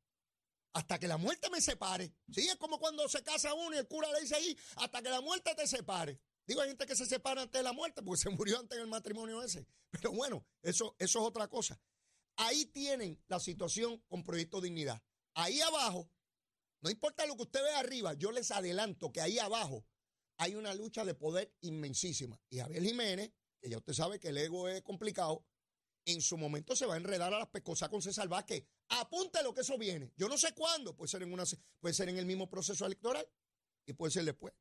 hasta 0.74 1.00
que 1.00 1.08
la 1.08 1.18
muerte 1.18 1.50
me 1.50 1.62
separe. 1.62 2.14
Sí, 2.32 2.48
es 2.48 2.56
como 2.58 2.80
cuando 2.80 3.08
se 3.10 3.24
casa 3.24 3.54
uno 3.54 3.76
y 3.76 3.80
el 3.80 3.88
cura 3.88 4.12
le 4.12 4.22
dice 4.22 4.36
ahí, 4.36 4.58
hasta 4.76 5.02
que 5.02 5.10
la 5.10 5.22
muerte 5.22 5.56
te 5.56 5.66
separe. 5.66 6.20
Digo, 6.46 6.62
hay 6.62 6.70
gente 6.70 6.86
que 6.86 6.96
se 6.96 7.06
separa 7.06 7.42
antes 7.42 7.60
de 7.60 7.64
la 7.64 7.74
muerte 7.74 8.02
porque 8.04 8.22
se 8.22 8.30
murió 8.36 8.60
antes 8.60 8.78
del 8.78 8.88
matrimonio 8.88 9.42
ese. 9.42 9.68
Pero 9.90 10.12
bueno, 10.12 10.46
eso, 10.62 10.96
eso 11.00 11.20
es 11.20 11.26
otra 11.26 11.48
cosa. 11.48 11.80
Ahí 12.38 12.66
tienen 12.66 13.20
la 13.28 13.40
situación 13.40 14.04
con 14.08 14.24
Proyecto 14.24 14.62
Dignidad. 14.62 15.02
Ahí 15.34 15.60
abajo, 15.62 16.10
no 16.82 16.90
importa 16.90 17.26
lo 17.26 17.36
que 17.36 17.44
usted 17.44 17.62
ve 17.64 17.74
arriba, 17.74 18.14
yo 18.14 18.32
les 18.32 18.52
adelanto 18.52 19.12
que 19.12 19.22
ahí 19.22 19.40
abajo 19.40 19.86
hay 20.38 20.56
una 20.56 20.74
lucha 20.74 21.04
de 21.04 21.16
poder 21.16 21.52
inmensísima. 21.62 22.40
Y 22.50 22.60
Javier 22.60 22.84
Jiménez, 22.84 23.32
que 23.60 23.70
ya 23.70 23.78
usted 23.78 23.94
sabe 23.94 24.20
que 24.20 24.30
el 24.30 24.38
ego 24.38 24.70
es 24.70 24.84
complicado, 24.84 25.44
en 26.08 26.22
su 26.22 26.38
momento 26.38 26.74
se 26.76 26.86
va 26.86 26.94
a 26.94 26.98
enredar 26.98 27.34
a 27.34 27.40
las 27.40 27.50
pescosas 27.50 27.90
con 27.90 28.02
César 28.02 28.30
Vázquez. 28.30 28.66
Apunte 28.90 29.44
lo 29.44 29.54
que 29.54 29.62
eso 29.62 29.78
viene. 29.78 30.14
Yo 30.16 30.30
no 30.30 30.38
sé 30.38 30.54
cuándo, 30.54 30.96
puede 30.96 31.10
ser 31.10 31.22
en 31.24 31.34
una 31.34 31.44
puede 31.80 31.94
ser 31.94 32.08
en 32.08 32.18
el 32.18 32.26
mismo 32.26 32.50
proceso 32.50 32.86
electoral 32.86 33.28
y 33.86 33.94
puede 33.94 34.12
ser 34.12 34.24
después. 34.24 34.54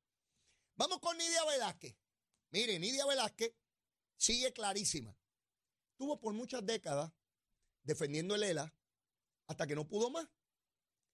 Vamos 0.74 0.98
con 0.98 1.16
Nidia 1.16 1.44
Velázquez. 1.44 1.96
Mire, 2.50 2.78
Nidia 2.80 3.06
Velázquez 3.06 3.54
sigue 4.16 4.52
clarísima. 4.52 5.16
Estuvo 5.92 6.18
por 6.18 6.34
muchas 6.34 6.66
décadas 6.66 7.12
defendiendo 7.84 8.34
el 8.34 8.42
ELA 8.42 8.74
hasta 9.46 9.66
que 9.68 9.76
no 9.76 9.86
pudo 9.86 10.10
más. 10.10 10.28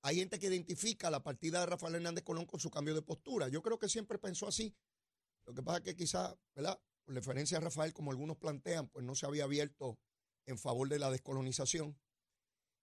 hay 0.05 0.17
gente 0.17 0.39
que 0.39 0.47
identifica 0.47 1.11
la 1.11 1.23
partida 1.23 1.61
de 1.61 1.67
Rafael 1.67 1.97
Hernández 1.97 2.25
Colón 2.25 2.47
con 2.47 2.59
su 2.59 2.71
cambio 2.71 2.95
de 2.95 3.03
postura. 3.03 3.49
Yo 3.49 3.63
creo 3.63 3.79
que 3.79 3.89
siempre 3.89 4.19
pensó 4.19 4.49
así. 4.49 4.75
Lo 5.45 5.53
que 5.53 5.63
pasa 5.63 5.79
es 5.79 5.85
que 5.85 5.95
quizá, 5.95 6.35
¿verdad? 6.55 6.81
Por 7.05 7.15
referencia 7.15 7.59
a 7.59 7.61
Rafael, 7.61 7.93
como 7.93 8.11
algunos 8.11 8.39
plantean, 8.39 8.89
pues 8.89 9.05
no 9.05 9.15
se 9.15 9.27
había 9.27 9.45
abierto 9.45 9.99
en 10.47 10.59
favor 10.59 10.89
de 10.89 10.99
la 10.99 11.11
descolonización. 11.11 11.99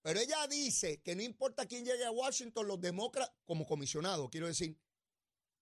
Pero 0.02 0.20
ella 0.20 0.48
dice 0.48 1.02
que 1.02 1.16
no 1.16 1.22
importa 1.22 1.66
quién 1.66 1.86
llegue 1.86 2.06
a 2.06 2.12
Washington, 2.12 2.68
los 2.68 2.80
demócratas, 2.80 3.36
como 3.46 3.66
comisionado, 3.66 4.30
quiero 4.30 4.48
decir, 4.48 4.80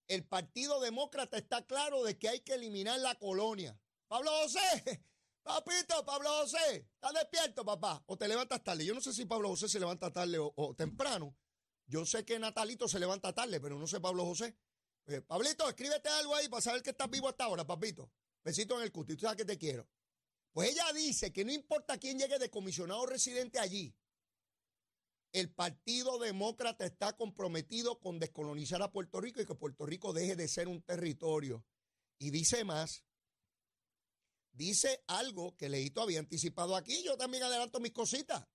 el 0.06 0.24
Partido 0.24 0.80
Demócrata 0.80 1.36
está 1.36 1.66
claro 1.66 2.02
de 2.02 2.18
que 2.18 2.28
hay 2.28 2.40
que 2.40 2.54
eliminar 2.54 2.98
la 3.00 3.14
colonia. 3.16 3.78
Pablo 4.06 4.30
José, 4.42 5.04
papito, 5.42 6.04
Pablo 6.04 6.30
José, 6.40 6.88
¿estás 6.94 7.12
despierto, 7.12 7.64
papá? 7.64 8.02
¿O 8.06 8.16
te 8.16 8.26
levantas 8.26 8.64
tarde? 8.64 8.86
Yo 8.86 8.94
no 8.94 9.00
sé 9.00 9.12
si 9.12 9.26
Pablo 9.26 9.48
José 9.50 9.68
se 9.68 9.78
levanta 9.78 10.10
tarde 10.10 10.38
o, 10.40 10.74
temprano. 10.74 11.36
Yo 11.86 12.06
sé 12.06 12.24
que 12.24 12.38
Natalito 12.38 12.88
se 12.88 12.98
levanta 12.98 13.34
tarde, 13.34 13.60
pero 13.60 13.78
no 13.78 13.86
sé 13.86 14.00
Pablo 14.00 14.24
José. 14.24 14.56
Eh, 15.06 15.20
Pablito, 15.22 15.68
escríbete 15.68 16.08
algo 16.08 16.34
ahí 16.34 16.48
para 16.48 16.60
saber 16.60 16.82
que 16.82 16.90
estás 16.90 17.10
vivo 17.10 17.28
hasta 17.28 17.44
ahora, 17.44 17.66
papito. 17.66 18.10
Besito 18.44 18.76
en 18.76 18.82
el 18.84 18.92
cuti, 18.92 19.14
tú 19.14 19.22
sabes 19.22 19.36
que 19.36 19.44
te 19.44 19.58
quiero. 19.58 19.86
Pues 20.52 20.70
ella 20.70 20.92
dice 20.92 21.32
que 21.32 21.44
no 21.44 21.52
importa 21.52 21.98
quién 21.98 22.18
llegue 22.18 22.38
de 22.38 22.50
comisionado 22.50 23.06
residente 23.06 23.58
allí, 23.58 23.94
el 25.32 25.50
Partido 25.50 26.18
Demócrata 26.18 26.86
está 26.86 27.14
comprometido 27.14 28.00
con 28.00 28.18
descolonizar 28.18 28.82
a 28.82 28.90
Puerto 28.90 29.20
Rico 29.20 29.40
y 29.40 29.46
que 29.46 29.54
Puerto 29.54 29.84
Rico 29.84 30.12
deje 30.12 30.36
de 30.36 30.48
ser 30.48 30.68
un 30.68 30.82
territorio. 30.82 31.64
Y 32.18 32.30
dice 32.30 32.64
más, 32.64 33.04
dice 34.52 35.04
algo 35.06 35.56
que 35.56 35.68
Leito 35.68 36.00
había 36.00 36.18
anticipado 36.18 36.74
aquí, 36.76 37.02
yo 37.04 37.16
también 37.16 37.44
adelanto 37.44 37.78
mis 37.78 37.92
cositas, 37.92 38.46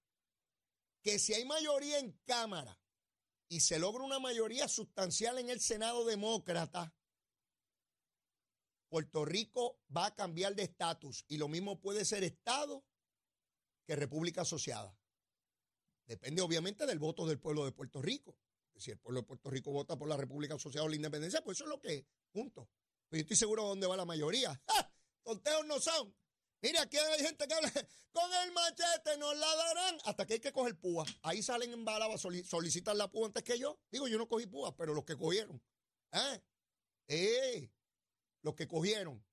que 1.01 1.19
si 1.19 1.33
hay 1.33 1.45
mayoría 1.45 1.99
en 1.99 2.11
Cámara 2.25 2.77
y 3.47 3.59
se 3.59 3.77
logra 3.77 4.03
una 4.03 4.19
mayoría 4.19 4.67
sustancial 4.67 5.37
en 5.37 5.49
el 5.49 5.61
Senado 5.61 6.05
Demócrata, 6.05 6.93
Puerto 8.93 9.25
Rico 9.25 9.79
va 9.89 10.05
a 10.05 10.13
cambiar 10.13 10.53
de 10.53 10.61
estatus 10.61 11.25
y 11.27 11.37
lo 11.37 11.47
mismo 11.47 11.81
puede 11.81 12.05
ser 12.05 12.23
Estado 12.23 12.85
que 13.87 13.95
República 13.95 14.41
Asociada. 14.41 14.95
Depende 16.05 16.43
obviamente 16.43 16.85
del 16.85 16.99
voto 16.99 17.25
del 17.25 17.39
pueblo 17.39 17.65
de 17.65 17.71
Puerto 17.71 18.03
Rico. 18.03 18.37
Si 18.75 18.91
el 18.91 18.99
pueblo 18.99 19.21
de 19.21 19.25
Puerto 19.25 19.49
Rico 19.49 19.71
vota 19.71 19.97
por 19.97 20.07
la 20.07 20.15
República 20.15 20.53
Asociada 20.53 20.85
o 20.85 20.89
la 20.89 20.95
Independencia, 20.95 21.43
pues 21.43 21.57
eso 21.57 21.63
es 21.63 21.71
lo 21.71 21.81
que 21.81 21.95
es, 21.95 22.05
punto. 22.31 22.69
Pero 23.09 23.17
yo 23.17 23.23
estoy 23.23 23.35
seguro 23.35 23.63
de 23.63 23.69
dónde 23.69 23.87
va 23.87 23.97
la 23.97 24.05
mayoría. 24.05 24.61
¡Ja! 24.67 24.93
Tonteos 25.23 25.65
no 25.65 25.79
son. 25.79 26.15
Mira, 26.61 26.83
aquí 26.83 26.97
hay 26.97 27.25
gente 27.25 27.47
que 27.47 27.53
habla, 27.55 27.71
con 28.11 28.31
el 28.45 28.51
machete 28.51 29.17
nos 29.17 29.35
la 29.35 29.55
darán 29.55 29.97
hasta 30.05 30.27
que 30.27 30.33
hay 30.35 30.39
que 30.39 30.53
coger 30.53 30.79
púa. 30.79 31.03
Ahí 31.23 31.41
salen 31.41 31.73
en 31.73 31.83
Balaba, 31.83 32.15
solicitar 32.19 32.95
la 32.95 33.09
púa 33.09 33.25
antes 33.25 33.41
que 33.41 33.57
yo. 33.57 33.79
Digo, 33.89 34.07
yo 34.07 34.19
no 34.19 34.27
cogí 34.27 34.45
púa, 34.45 34.77
pero 34.77 34.93
los 34.93 35.03
que 35.03 35.17
cogieron. 35.17 35.59
¿Eh? 36.11 36.43
¡Eh! 37.07 37.71
Los 38.43 38.55
que 38.55 38.67
cogieron. 38.67 39.25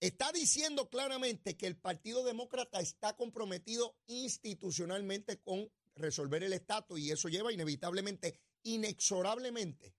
Está 0.00 0.32
diciendo 0.32 0.88
claramente 0.88 1.58
que 1.58 1.66
el 1.66 1.76
Partido 1.76 2.24
Demócrata 2.24 2.80
está 2.80 3.16
comprometido 3.16 3.98
institucionalmente 4.06 5.42
con 5.42 5.70
resolver 5.94 6.42
el 6.42 6.54
estatus 6.54 6.98
y 6.98 7.10
eso 7.10 7.28
lleva 7.28 7.52
inevitablemente, 7.52 8.40
inexorablemente, 8.62 9.94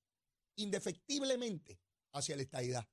indefectiblemente 0.55 1.79
hacia 2.13 2.35
la 2.35 2.41
estadidad. 2.41 2.89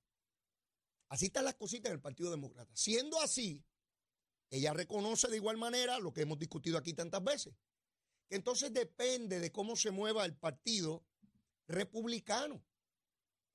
Así 1.08 1.26
están 1.26 1.46
las 1.46 1.54
cositas 1.54 1.88
en 1.88 1.94
el 1.94 2.02
Partido 2.02 2.30
Demócrata. 2.30 2.76
Siendo 2.76 3.18
así, 3.22 3.64
ella 4.50 4.74
reconoce 4.74 5.28
de 5.28 5.36
igual 5.36 5.56
manera 5.56 5.98
lo 5.98 6.12
que 6.12 6.22
hemos 6.22 6.38
discutido 6.38 6.76
aquí 6.76 6.92
tantas 6.92 7.24
veces, 7.24 7.54
que 8.28 8.36
entonces 8.36 8.72
depende 8.74 9.40
de 9.40 9.50
cómo 9.50 9.76
se 9.76 9.90
mueva 9.90 10.26
el 10.26 10.36
Partido 10.36 11.06
Republicano 11.66 12.62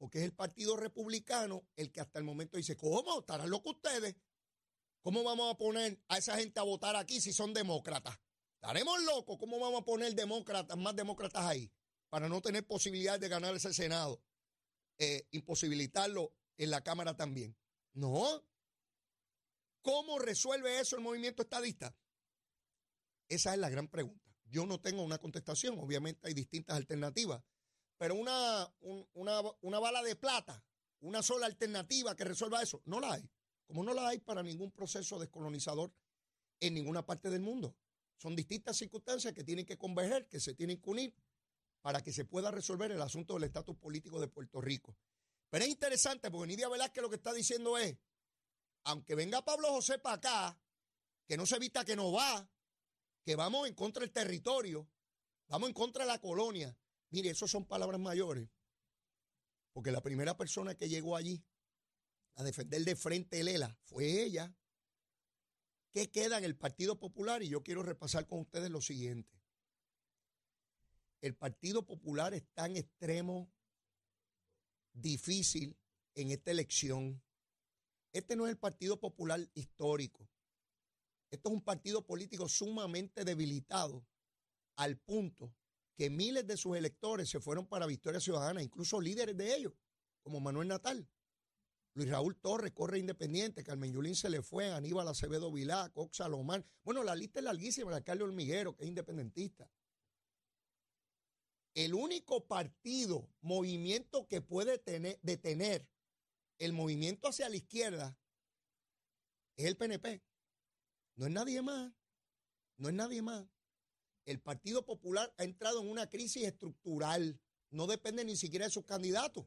porque 0.03 0.17
es 0.17 0.25
el 0.25 0.33
Partido 0.33 0.75
Republicano 0.75 1.65
el 1.77 1.89
que 1.89 2.01
hasta 2.01 2.19
el 2.19 2.25
momento 2.25 2.57
dice, 2.57 2.75
¿cómo? 2.75 3.21
¿Estarán 3.21 3.49
locos 3.49 3.75
ustedes? 3.75 4.13
¿Cómo 5.01 5.23
vamos 5.23 5.49
a 5.49 5.57
poner 5.57 5.97
a 6.09 6.17
esa 6.17 6.35
gente 6.35 6.59
a 6.59 6.63
votar 6.63 6.97
aquí 6.97 7.21
si 7.21 7.31
son 7.31 7.53
demócratas? 7.53 8.19
¿Estaremos 8.55 9.01
locos? 9.03 9.37
¿Cómo 9.37 9.61
vamos 9.61 9.81
a 9.81 9.85
poner 9.85 10.13
demócratas, 10.13 10.77
más 10.77 10.93
demócratas 10.93 11.45
ahí? 11.45 11.71
Para 12.09 12.27
no 12.27 12.41
tener 12.41 12.67
posibilidad 12.67 13.17
de 13.17 13.29
ganar 13.29 13.55
ese 13.55 13.73
Senado. 13.73 14.21
Eh, 14.97 15.25
imposibilitarlo 15.31 16.35
en 16.57 16.69
la 16.69 16.83
Cámara 16.83 17.15
también. 17.15 17.55
No. 17.93 18.45
¿Cómo 19.83 20.19
resuelve 20.19 20.81
eso 20.81 20.97
el 20.97 21.01
movimiento 21.01 21.43
estadista? 21.43 21.95
Esa 23.29 23.53
es 23.53 23.57
la 23.57 23.69
gran 23.69 23.87
pregunta. 23.87 24.35
Yo 24.49 24.65
no 24.65 24.81
tengo 24.81 25.01
una 25.01 25.19
contestación. 25.19 25.79
Obviamente 25.79 26.27
hay 26.27 26.33
distintas 26.33 26.75
alternativas 26.75 27.41
pero 28.03 28.15
una, 28.15 28.69
una, 29.13 29.79
bala 29.79 30.03
de 30.03 30.17
plata, 30.17 30.61
una 30.99 31.23
sola 31.23 31.45
alternativa 31.45 32.13
que 32.17 32.25
resuelva 32.25 32.61
eso, 32.61 32.81
no 32.83 32.99
la 32.99 33.13
hay. 33.13 33.29
Como 33.65 33.81
no 33.81 33.93
la 33.93 34.09
hay 34.09 34.19
para 34.19 34.43
ningún 34.43 34.71
proceso 34.71 35.17
descolonizador 35.17 35.89
en 36.59 36.73
ninguna 36.73 37.05
parte 37.05 37.29
del 37.29 37.39
mundo. 37.39 37.77
Son 38.17 38.35
distintas 38.35 38.75
circunstancias 38.75 39.33
que 39.33 39.45
tienen 39.45 39.65
que 39.65 39.77
converger, 39.77 40.27
que 40.27 40.41
se 40.41 40.53
tienen 40.53 40.81
que 40.81 40.89
unir 40.89 41.15
para 41.81 42.03
que 42.03 42.11
se 42.11 42.25
pueda 42.25 42.51
resolver 42.51 42.91
el 42.91 43.01
asunto 43.01 43.35
del 43.35 43.45
estatus 43.45 43.77
político 43.77 44.19
de 44.19 44.27
Puerto 44.27 44.59
Rico. 44.59 44.97
Pero 45.49 45.63
es 45.63 45.71
interesante 45.71 46.29
porque 46.29 46.47
Nidia 46.47 46.67
Velázquez 46.67 47.01
lo 47.01 47.09
que 47.09 47.15
está 47.15 47.31
diciendo 47.31 47.77
es, 47.77 47.95
aunque 48.83 49.15
venga 49.15 49.45
Pablo 49.45 49.69
José 49.69 49.97
para 49.97 50.17
acá, 50.17 50.59
que 51.25 51.37
no 51.37 51.45
se 51.45 51.55
evita 51.55 51.85
que 51.85 51.95
no 51.95 52.11
va, 52.11 52.51
que 53.23 53.37
vamos 53.37 53.65
en 53.65 53.75
contra 53.75 54.01
del 54.01 54.11
territorio, 54.11 54.89
vamos 55.47 55.69
en 55.69 55.73
contra 55.73 56.03
de 56.03 56.11
la 56.11 56.19
colonia, 56.19 56.77
Mire, 57.13 57.29
eso 57.29 57.47
son 57.47 57.63
palabras 57.63 58.01
mayores. 58.01 58.49
Porque 59.71 59.91
la 59.91 60.01
primera 60.01 60.35
persona 60.35 60.73
que 60.73 60.89
llegó 60.89 61.15
allí 61.15 61.45
a 62.33 62.43
defender 62.43 62.83
de 62.83 62.95
frente 62.95 63.39
el 63.39 63.49
ELA 63.49 63.77
fue 63.83 64.23
ella. 64.23 64.51
¿Qué 65.91 66.09
queda 66.09 66.39
en 66.39 66.43
el 66.43 66.55
Partido 66.55 66.99
Popular? 66.99 67.43
Y 67.43 67.49
yo 67.49 67.61
quiero 67.61 67.83
repasar 67.83 68.25
con 68.25 68.39
ustedes 68.39 68.71
lo 68.71 68.81
siguiente. 68.81 69.39
El 71.21 71.35
Partido 71.35 71.85
Popular 71.85 72.33
está 72.33 72.65
en 72.65 72.77
extremo 72.77 73.53
difícil 74.91 75.77
en 76.15 76.31
esta 76.31 76.49
elección. 76.49 77.21
Este 78.11 78.35
no 78.35 78.47
es 78.47 78.49
el 78.53 78.57
Partido 78.57 78.99
Popular 78.99 79.39
histórico. 79.53 80.27
Esto 81.29 81.49
es 81.49 81.53
un 81.53 81.61
partido 81.61 82.03
político 82.03 82.49
sumamente 82.49 83.23
debilitado 83.23 84.03
al 84.77 84.97
punto 84.97 85.53
que 85.95 86.09
miles 86.09 86.47
de 86.47 86.57
sus 86.57 86.75
electores 86.75 87.29
se 87.29 87.39
fueron 87.39 87.67
para 87.67 87.85
Victoria 87.85 88.19
Ciudadana, 88.19 88.63
incluso 88.63 88.99
líderes 88.99 89.37
de 89.37 89.55
ellos, 89.55 89.73
como 90.23 90.39
Manuel 90.39 90.67
Natal. 90.67 91.07
Luis 91.95 92.09
Raúl 92.09 92.35
Torres 92.37 92.71
corre 92.71 92.97
independiente, 92.97 93.63
Carmen 93.63 93.93
Yulín 93.93 94.15
se 94.15 94.29
le 94.29 94.41
fue, 94.41 94.71
Aníbal 94.71 95.07
Acevedo 95.07 95.51
Vilá, 95.51 95.89
Cox 95.93 96.17
Salomán. 96.17 96.65
Bueno, 96.83 97.03
la 97.03 97.15
lista 97.15 97.39
es 97.39 97.45
larguísima, 97.45 97.91
el 97.91 97.97
alcalde 97.97 98.23
Hormiguero, 98.23 98.75
que 98.75 98.83
es 98.83 98.89
independentista. 98.89 99.69
El 101.75 101.93
único 101.93 102.47
partido, 102.47 103.29
movimiento 103.41 104.27
que 104.27 104.41
puede 104.41 104.79
tener, 104.79 105.19
detener 105.21 105.87
el 106.57 106.73
movimiento 106.73 107.27
hacia 107.27 107.49
la 107.49 107.57
izquierda 107.57 108.17
es 109.55 109.65
el 109.65 109.77
PNP. 109.77 110.23
No 111.15 111.27
es 111.27 111.31
nadie 111.31 111.61
más. 111.61 111.93
No 112.77 112.89
es 112.89 112.95
nadie 112.95 113.21
más 113.21 113.45
el 114.25 114.41
Partido 114.41 114.85
Popular 114.85 115.33
ha 115.37 115.43
entrado 115.43 115.81
en 115.81 115.89
una 115.89 116.09
crisis 116.09 116.43
estructural. 116.43 117.39
No 117.69 117.87
depende 117.87 118.23
ni 118.23 118.35
siquiera 118.35 118.65
de 118.65 118.71
sus 118.71 118.85
candidatos. 118.85 119.45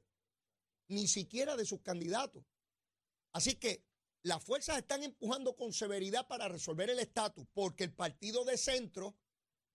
Ni 0.89 1.09
siquiera 1.09 1.57
de 1.57 1.65
sus 1.65 1.81
candidatos. 1.81 2.45
Así 3.33 3.57
que 3.57 3.85
las 4.23 4.43
fuerzas 4.43 4.79
están 4.79 5.03
empujando 5.03 5.57
con 5.57 5.73
severidad 5.73 6.27
para 6.27 6.49
resolver 6.49 6.91
el 6.91 6.99
estatus, 6.99 7.47
porque 7.53 7.85
el 7.85 7.95
partido 7.95 8.45
de 8.45 8.57
centro, 8.57 9.17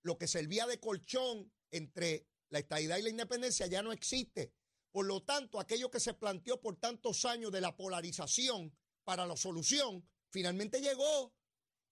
lo 0.04 0.18
que 0.18 0.28
servía 0.28 0.68
de 0.68 0.80
colchón 0.80 1.52
entre 1.72 2.28
la 2.50 2.60
estadidad 2.60 2.98
y 2.98 3.04
la 3.04 3.10
independencia, 3.10 3.68
ya 3.68 3.82
no 3.82 3.94
existe. 3.94 4.54
Por 4.92 5.06
lo 5.06 5.24
tanto, 5.24 5.60
aquello 5.60 5.90
que 5.90 6.02
se 6.02 6.14
planteó 6.14 6.60
por 6.60 6.78
tantos 6.78 7.24
años 7.24 7.52
de 7.52 7.62
la 7.62 7.78
polarización 7.78 8.76
para 9.04 9.26
la 9.26 9.38
solución, 9.38 10.06
finalmente 10.30 10.82
llegó, 10.82 11.34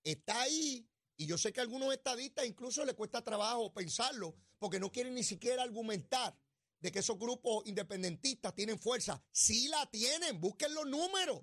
está 0.04 0.42
ahí 0.42 0.89
y 1.20 1.26
yo 1.26 1.38
sé 1.38 1.52
que 1.52 1.60
a 1.60 1.64
algunos 1.64 1.94
estadistas 1.94 2.46
incluso 2.46 2.86
les 2.86 2.96
cuesta 2.96 3.22
trabajo 3.22 3.74
pensarlo, 3.74 4.38
porque 4.58 4.80
no 4.80 4.90
quieren 4.90 5.14
ni 5.14 5.24
siquiera 5.24 5.64
argumentar 5.64 6.34
de 6.80 6.94
que 6.94 7.00
esos 7.00 7.20
grupos 7.20 7.68
independentistas 7.68 8.56
tienen 8.56 8.80
fuerza. 8.80 9.22
Sí 9.30 9.68
la 9.68 9.86
tienen, 9.92 10.40
busquen 10.40 10.74
los 10.74 10.88
números. 10.88 11.42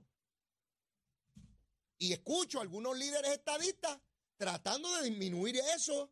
Y 1.98 2.14
escucho 2.14 2.58
a 2.58 2.62
algunos 2.62 2.96
líderes 2.96 3.32
estadistas 3.32 4.00
tratando 4.38 4.90
de 4.96 5.10
disminuir 5.10 5.58
eso. 5.76 6.10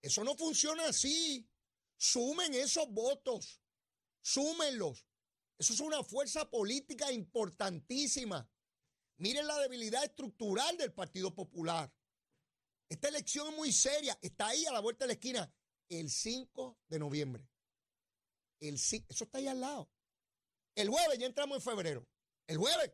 Eso 0.00 0.22
no 0.22 0.36
funciona 0.36 0.86
así. 0.86 1.44
Sumen 1.96 2.54
esos 2.54 2.88
votos. 2.88 3.60
Súmenlos. 4.22 5.08
Eso 5.58 5.72
es 5.72 5.80
una 5.80 6.04
fuerza 6.04 6.48
política 6.48 7.10
importantísima. 7.10 8.48
Miren 9.16 9.48
la 9.48 9.58
debilidad 9.58 10.04
estructural 10.04 10.76
del 10.76 10.92
Partido 10.92 11.34
Popular. 11.34 11.92
Esta 12.88 13.08
elección 13.08 13.48
es 13.48 13.56
muy 13.56 13.72
seria, 13.72 14.16
está 14.22 14.48
ahí 14.48 14.64
a 14.66 14.72
la 14.72 14.80
vuelta 14.80 15.04
de 15.04 15.08
la 15.08 15.12
esquina. 15.14 15.52
el 15.88 16.10
5 16.10 16.78
de 16.88 16.98
noviembre. 16.98 17.48
El, 18.60 18.74
eso 18.74 19.04
está 19.08 19.38
ahí 19.38 19.48
al 19.48 19.60
lado. 19.60 19.90
El 20.74 20.88
jueves 20.88 21.18
ya 21.18 21.26
entramos 21.26 21.56
en 21.56 21.62
febrero. 21.62 22.06
El 22.46 22.58
jueves. 22.58 22.92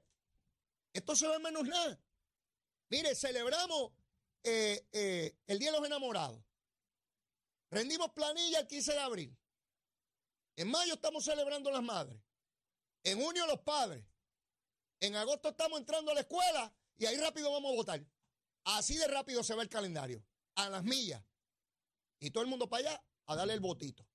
Esto 0.93 1.17
se 1.17 1.27
ve 1.27 1.39
menos 1.39 1.67
nada. 1.67 2.01
Mire, 2.91 3.15
celebramos 3.15 3.93
eh, 4.43 4.87
eh, 4.93 5.37
el 5.47 5.59
Día 5.59 5.73
de 5.73 5.79
los 5.79 5.87
Enamorados. 5.87 6.43
Rendimos 7.71 8.13
planilla 8.13 8.61
el 8.61 8.67
15 8.67 8.93
de 8.93 8.99
abril. 8.99 9.39
En 10.57 10.71
mayo 10.71 10.95
estamos 10.95 11.25
celebrando 11.25 11.71
las 11.71 11.83
madres. 11.83 12.21
En 13.03 13.21
junio 13.21 13.47
los 13.47 13.61
padres. 13.61 14.05
En 15.01 15.17
agosto 15.17 15.49
estamos 15.49 15.81
entrando 15.81 16.11
a 16.11 16.15
la 16.15 16.21
escuela 16.21 16.73
y 16.99 17.07
ahí 17.07 17.17
rápido 17.17 17.51
vamos 17.51 17.73
a 17.73 17.77
votar. 17.77 18.07
Así 18.65 18.97
de 18.97 19.07
rápido 19.09 19.43
se 19.43 19.55
va 19.55 19.63
el 19.63 19.69
calendario. 19.69 20.25
A 20.55 20.69
las 20.69 20.85
millas. 20.85 21.25
Y 22.21 22.31
todo 22.31 22.45
el 22.45 22.51
mundo 22.51 22.69
para 22.69 22.91
allá 22.91 23.05
a 23.27 23.37
darle 23.37 23.55
el 23.55 23.61
votito. 23.61 24.07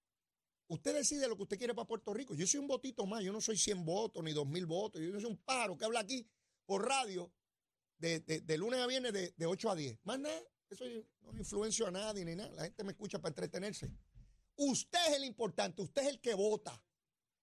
Usted 0.68 0.96
decide 0.96 1.28
lo 1.28 1.36
que 1.36 1.44
usted 1.44 1.58
quiere 1.58 1.74
para 1.74 1.88
Puerto 1.88 2.14
Rico. 2.14 2.36
Yo 2.36 2.46
soy 2.46 2.60
un 2.60 2.68
votito 2.68 3.06
más. 3.06 3.24
Yo 3.24 3.32
no 3.32 3.42
soy 3.42 3.58
100 3.58 3.86
votos 3.86 4.24
ni 4.24 4.34
2000 4.34 4.66
votos. 4.66 5.02
Yo 5.02 5.20
soy 5.20 5.30
un 5.30 5.38
paro 5.38 5.78
que 5.78 5.86
habla 5.86 6.02
aquí 6.02 6.30
por 6.66 6.86
radio 6.86 7.32
de, 7.98 8.58
lunes 8.58 8.80
a 8.80 8.88
viernes 8.88 9.14
de, 9.14 9.34
de 9.36 9.46
8 9.46 9.72
a 9.72 9.76
10. 9.76 10.00
Más 10.04 10.20
nada. 10.20 10.42
Eso 10.70 10.84
no 11.22 11.38
influencio 11.38 11.88
a 11.88 11.92
nadie 11.92 12.26
ni 12.26 12.36
nada. 12.36 12.50
La 12.56 12.64
gente 12.64 12.84
me 12.84 12.92
escucha 12.92 13.20
para 13.20 13.30
entretenerse. 13.30 13.90
Usted 14.58 15.00
es 15.08 15.14
el 15.16 15.24
importante. 15.24 15.82
Usted 15.82 16.02
es 16.02 16.08
el 16.10 16.20
que 16.20 16.34
vota. 16.34 16.84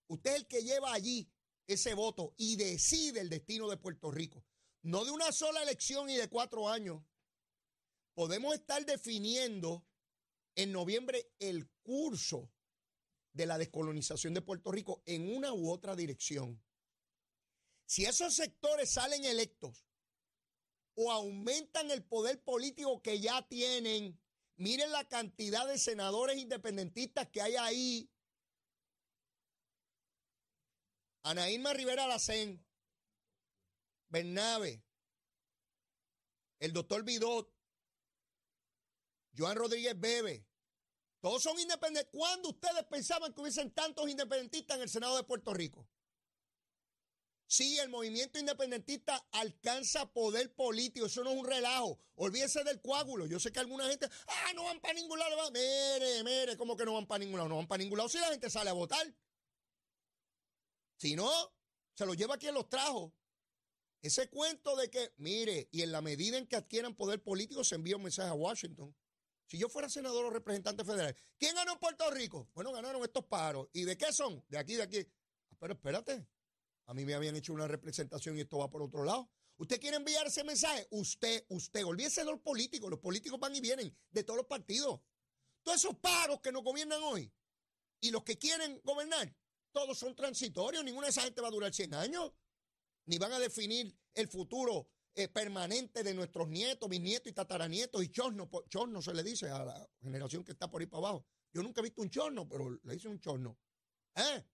Usted 0.09 0.31
es 0.31 0.37
el 0.37 0.47
que 0.47 0.63
lleva 0.63 0.93
allí 0.93 1.31
ese 1.67 1.95
voto 1.95 2.35
y 2.37 2.57
decide 2.57 3.21
el 3.21 3.31
destino 3.31 3.69
de 3.71 3.79
Puerto 3.79 4.11
Rico. 4.11 4.45
No 4.85 5.05
de 5.05 5.11
una 5.11 5.33
sola 5.33 5.63
elección 5.63 6.11
y 6.11 6.17
de 6.17 6.29
cuatro 6.29 6.69
años. 6.69 7.03
Podemos 8.15 8.55
estar 8.55 8.85
definiendo 8.85 9.85
en 10.55 10.73
noviembre 10.73 11.33
el 11.39 11.69
curso 11.83 12.53
de 13.33 13.47
la 13.47 13.59
descolonización 13.59 14.35
de 14.35 14.43
Puerto 14.43 14.71
Rico 14.71 15.03
en 15.07 15.35
una 15.35 15.53
u 15.53 15.71
otra 15.71 15.97
dirección. 15.97 16.63
Si 17.87 18.05
esos 18.05 18.35
sectores 18.35 18.91
salen 18.91 19.25
electos 19.25 19.87
o 20.95 21.11
aumentan 21.11 21.91
el 21.91 22.05
poder 22.05 22.45
político 22.45 23.03
que 23.03 23.19
ya 23.19 23.49
tienen, 23.49 24.21
miren 24.57 24.93
la 24.93 25.09
cantidad 25.09 25.67
de 25.67 25.79
senadores 25.79 26.37
independentistas 26.37 27.29
que 27.31 27.43
hay 27.43 27.57
ahí 27.57 28.11
Ana 31.23 31.51
Irma 31.51 31.73
Rivera 31.73 32.07
Lacén, 32.07 32.63
Bernabe, 34.15 34.81
el 36.61 36.73
doctor 36.73 37.03
Bidot, 37.03 37.53
Joan 39.37 39.57
Rodríguez 39.57 39.99
Bebe, 39.99 40.47
todos 41.21 41.43
son 41.43 41.59
independientes. 41.59 42.13
¿Cuándo 42.13 42.51
ustedes 42.51 42.85
pensaban 42.85 43.35
que 43.35 43.41
hubiesen 43.41 43.73
tantos 43.73 44.09
independentistas 44.09 44.77
en 44.77 44.83
el 44.85 44.89
Senado 44.89 45.17
de 45.17 45.25
Puerto 45.25 45.53
Rico? 45.53 45.89
Sí, 47.49 47.77
el 47.81 47.89
movimiento 47.89 48.39
independentista 48.39 49.27
alcanza 49.33 50.13
poder 50.13 50.55
político, 50.55 51.07
eso 51.07 51.25
no 51.25 51.33
es 51.33 51.37
un 51.37 51.47
relajo. 51.47 51.99
Olvídese 52.15 52.63
del 52.63 52.81
coágulo. 52.81 53.27
Yo 53.27 53.41
sé 53.41 53.51
que 53.51 53.59
alguna 53.59 53.89
gente, 53.89 54.09
ah, 54.29 54.53
no 54.55 54.63
van 54.63 54.81
para 54.81 54.95
ningún 54.95 55.19
lado. 55.19 55.51
Mire, 55.51 56.23
mire, 56.23 56.57
¿cómo 56.57 56.77
que 56.77 56.85
no 56.85 56.95
van 56.95 57.09
para 57.09 57.19
ningún 57.19 57.39
lado? 57.39 57.49
No 57.49 57.57
van 57.57 57.67
para 57.67 57.83
ningún 57.83 57.99
lado 57.99 58.09
si 58.09 58.19
la 58.19 58.29
gente 58.29 58.49
sale 58.49 58.71
a 58.71 58.75
votar. 58.75 59.13
Si 60.99 61.17
no, 61.17 61.33
se 61.95 62.07
lo 62.07 62.15
lleva 62.15 62.39
quien 62.39 62.55
los 62.55 62.69
trajo. 62.69 63.13
Ese 64.05 64.29
cuento 64.29 64.77
de 64.77 64.91
que, 64.91 65.15
mire, 65.17 65.67
y 65.73 65.81
en 65.81 65.91
la 65.91 66.03
medida 66.03 66.37
en 66.37 66.47
que 66.47 66.57
adquieran 66.57 66.95
poder 66.95 67.23
político 67.23 67.65
se 67.65 67.77
envía 67.77 67.97
un 67.97 68.03
mensaje 68.03 68.29
a 68.29 68.35
Washington. 68.35 68.95
Si 69.47 69.57
yo 69.57 69.71
fuera 69.71 69.89
senador 69.89 70.27
o 70.27 70.31
representante 70.31 70.85
federal, 70.85 71.17
¿quién 71.39 71.55
ganó 71.55 71.73
en 71.73 71.79
Puerto 71.79 72.11
Rico? 72.11 72.51
Bueno, 72.53 72.71
ganaron 72.71 73.03
estos 73.03 73.25
paros. 73.25 73.67
¿Y 73.73 73.85
de 73.85 73.97
qué 73.97 74.13
son? 74.13 74.45
De 74.47 74.59
aquí, 74.59 74.75
de 74.75 74.83
aquí. 74.83 75.09
Ah, 75.51 75.57
pero 75.59 75.73
espérate, 75.73 76.29
a 76.85 76.93
mí 76.93 77.07
me 77.07 77.15
habían 77.15 77.35
hecho 77.35 77.55
una 77.55 77.67
representación 77.67 78.37
y 78.37 78.43
esto 78.43 78.59
va 78.59 78.69
por 78.69 78.83
otro 78.83 79.05
lado. 79.05 79.31
¿Usted 79.57 79.81
quiere 79.81 79.97
enviar 79.97 80.27
ese 80.27 80.45
mensaje? 80.45 80.87
Usted, 80.91 81.47
usted, 81.49 81.83
olvídese 81.87 82.25
de 82.25 82.31
los 82.31 82.41
políticos. 82.41 82.91
Los 82.91 83.01
políticos 83.01 83.41
van 83.41 83.57
y 83.57 83.63
vienen 83.63 83.97
de 84.11 84.23
todos 84.23 84.37
los 84.37 84.47
partidos. 84.47 85.01
Todos 85.63 85.79
esos 85.79 85.97
paros 85.97 86.43
que 86.43 86.53
nos 86.53 86.63
gobiernan 86.63 87.03
hoy 87.05 87.33
y 88.01 88.11
los 88.11 88.23
que 88.23 88.37
quieren 88.37 88.83
gobernar, 88.85 89.35
todos 89.73 89.99
son 89.99 90.15
transitorios, 90.15 90.85
ninguna 90.85 91.07
de 91.07 91.11
esa 91.13 91.23
gente 91.23 91.41
va 91.41 91.49
a 91.49 91.53
durar 91.53 91.73
100 91.73 91.95
años, 91.95 92.33
ni 93.07 93.19
van 93.19 93.33
a 93.33 93.39
definir 93.39 93.97
el 94.15 94.29
futuro 94.29 94.89
eh, 95.15 95.29
permanente 95.29 96.03
de 96.03 96.15
nuestros 96.15 96.49
nietos, 96.49 96.89
bisnietos 96.89 97.31
y 97.31 97.35
tataranietos 97.35 98.03
y 98.03 98.11
chorno. 98.11 98.51
Chorno 98.69 99.01
se 99.01 99.15
le 99.15 99.23
dice 99.23 99.49
a 99.49 99.65
la 99.65 99.89
generación 100.01 100.45
que 100.45 100.53
está 100.53 100.71
por 100.71 100.81
ahí 100.81 100.87
para 100.87 101.09
abajo. 101.09 101.27
Yo 101.53 101.63
nunca 101.63 101.81
he 101.81 101.85
visto 101.85 102.03
un 102.03 102.11
chorno, 102.11 102.49
pero 102.49 102.71
le 102.83 102.95
hice 102.95 103.09
un 103.09 103.21
chorno. 103.21 103.59
¿Eh? 104.17 104.45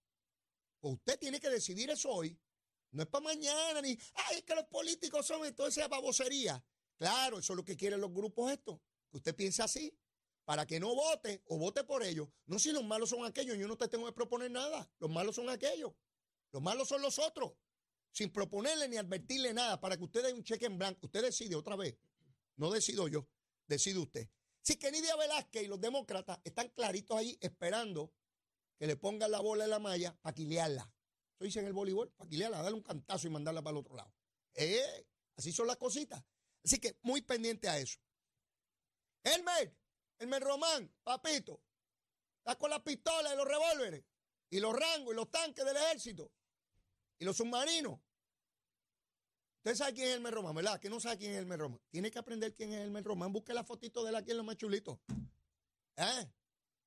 Pues 0.81 0.95
usted 0.95 1.19
tiene 1.19 1.41
que 1.41 1.49
decidir 1.49 1.91
eso 1.91 2.11
hoy. 2.11 2.39
No 2.93 3.03
es 3.03 3.09
para 3.09 3.25
mañana, 3.25 3.81
ni, 3.81 3.91
ay, 3.91 4.39
es 4.39 4.43
que 4.43 4.55
los 4.55 4.67
políticos 4.67 5.27
son 5.27 5.47
entonces 5.47 5.79
esa 5.79 5.89
babosería. 5.89 6.63
Claro, 6.99 7.39
eso 7.39 7.53
es 7.53 7.57
lo 7.57 7.65
que 7.65 7.77
quieren 7.77 8.01
los 8.01 8.13
grupos 8.13 8.53
estos, 8.53 8.81
que 9.11 9.19
usted 9.19 9.35
piense 9.35 9.63
así 9.63 9.97
para 10.45 10.67
que 10.67 10.81
no 10.81 10.95
vote 10.95 11.43
o 11.47 11.59
vote 11.59 11.85
por 11.85 12.03
ellos. 12.03 12.29
No 12.47 12.59
si 12.59 12.73
los 12.73 12.85
malos 12.85 13.11
son 13.11 13.25
aquellos, 13.25 13.57
yo 13.57 13.69
no 13.69 13.77
te 13.77 13.87
tengo 13.89 14.07
que 14.07 14.13
proponer 14.13 14.51
nada. 14.51 14.91
Los 14.99 15.09
malos 15.09 15.37
son 15.37 15.49
aquellos. 15.49 15.93
Los 16.51 16.61
malos 16.61 16.89
son 16.89 17.01
los 17.03 17.19
otros. 17.21 17.53
Sin 18.13 18.33
proponerle 18.33 18.89
ni 18.89 18.97
advertirle 18.97 19.55
nada 19.55 19.81
para 19.81 19.97
que 19.97 20.05
usted 20.05 20.23
dé 20.25 20.33
un 20.33 20.43
cheque 20.43 20.67
en 20.67 20.79
blanco. 20.79 21.07
Usted 21.07 21.23
decide 21.23 21.55
otra 21.55 21.77
vez. 21.77 21.97
No 22.57 22.71
decido 22.71 23.09
yo, 23.09 23.29
decide 23.67 23.99
usted. 23.99 24.29
Si 24.63 24.77
que 24.77 24.91
Nidia 24.91 25.17
Velázquez 25.17 25.63
y 25.63 25.67
los 25.67 25.81
demócratas 25.81 26.39
están 26.45 26.69
claritos 26.71 27.17
ahí 27.17 27.39
esperando 27.41 28.13
que 28.79 28.87
le 28.87 28.97
pongan 28.97 29.31
la 29.31 29.41
bola 29.41 29.65
en 29.65 29.71
la 29.71 29.79
malla 29.79 30.17
para 30.21 30.35
quilearla. 30.35 30.83
Eso 31.35 31.45
dice 31.45 31.61
en 31.61 31.67
el 31.67 31.73
voleibol, 31.73 32.11
para 32.13 32.29
quilearla, 32.29 32.63
darle 32.63 32.77
un 32.77 32.83
cantazo 32.83 33.27
y 33.27 33.31
mandarla 33.31 33.63
para 33.63 33.73
el 33.73 33.79
otro 33.79 33.97
lado. 33.97 34.13
Eh, 34.55 35.07
así 35.37 35.53
son 35.53 35.67
las 35.67 35.77
cositas. 35.77 36.23
Así 36.65 36.79
que 36.79 36.99
muy 37.03 37.23
pendiente 37.23 37.69
a 37.69 37.79
eso. 37.79 37.99
Elmer, 39.23 39.75
el 40.19 40.41
Román, 40.41 40.93
papito, 41.03 41.63
está 42.39 42.57
con 42.57 42.71
las 42.71 42.81
pistolas 42.81 43.33
y 43.33 43.37
los 43.37 43.47
revólveres, 43.47 44.05
y 44.51 44.61
los 44.61 44.75
rangos 44.75 45.13
y 45.13 45.17
los 45.17 45.31
tanques 45.31 45.65
del 45.65 45.77
ejército, 45.77 46.33
y 47.21 47.25
los 47.25 47.37
submarinos. 47.37 48.01
Usted 49.59 49.75
sabe 49.77 49.93
quién 49.93 50.09
es 50.09 50.17
el 50.17 50.33
Román, 50.33 50.55
¿verdad? 50.55 50.81
Que 50.81 50.89
no 50.89 50.99
sabe 50.99 51.19
quién 51.19 51.33
es 51.33 51.39
el 51.39 51.59
Román. 51.59 51.81
Tiene 51.91 52.11
que 52.11 52.19
aprender 52.19 52.55
quién 52.55 52.73
es 52.73 52.81
el 52.81 53.05
Román. 53.05 53.31
Busque 53.31 53.53
la 53.53 53.63
fotito 53.63 54.03
de 54.03 54.09
él 54.09 54.17
aquí 54.17 54.31
en 54.31 54.39
lo 54.39 54.45
más 54.45 54.57
chulito. 54.57 55.01
¿Eh? 55.97 56.33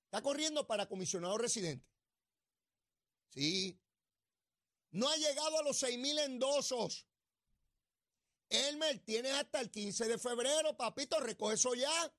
Está 0.05 0.21
corriendo 0.23 0.65
para 0.65 0.87
comisionado 0.87 1.37
residente. 1.37 1.87
Sí. 3.29 3.79
No 4.89 5.07
ha 5.07 5.15
llegado 5.17 5.59
a 5.59 5.63
los 5.63 5.77
seis 5.77 5.99
mil 5.99 6.17
endosos. 6.17 7.07
Elmer, 8.49 8.99
tiene 8.99 9.31
hasta 9.31 9.61
el 9.61 9.69
15 9.69 10.07
de 10.07 10.17
febrero, 10.17 10.75
papito, 10.75 11.19
recoge 11.19 11.55
eso 11.55 11.73
ya. 11.75 12.13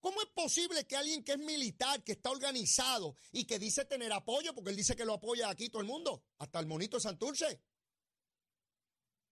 ¿Cómo 0.00 0.22
es 0.22 0.28
posible 0.28 0.86
que 0.86 0.96
alguien 0.96 1.22
que 1.22 1.32
es 1.32 1.38
militar, 1.38 2.02
que 2.02 2.12
está 2.12 2.30
organizado 2.30 3.14
y 3.32 3.44
que 3.44 3.58
dice 3.58 3.84
tener 3.84 4.12
apoyo, 4.12 4.54
porque 4.54 4.70
él 4.70 4.76
dice 4.76 4.96
que 4.96 5.04
lo 5.04 5.14
apoya 5.14 5.50
aquí 5.50 5.68
todo 5.68 5.82
el 5.82 5.88
mundo, 5.88 6.24
hasta 6.38 6.58
el 6.58 6.66
monito 6.66 6.96
de 6.96 7.02
Santurce, 7.02 7.60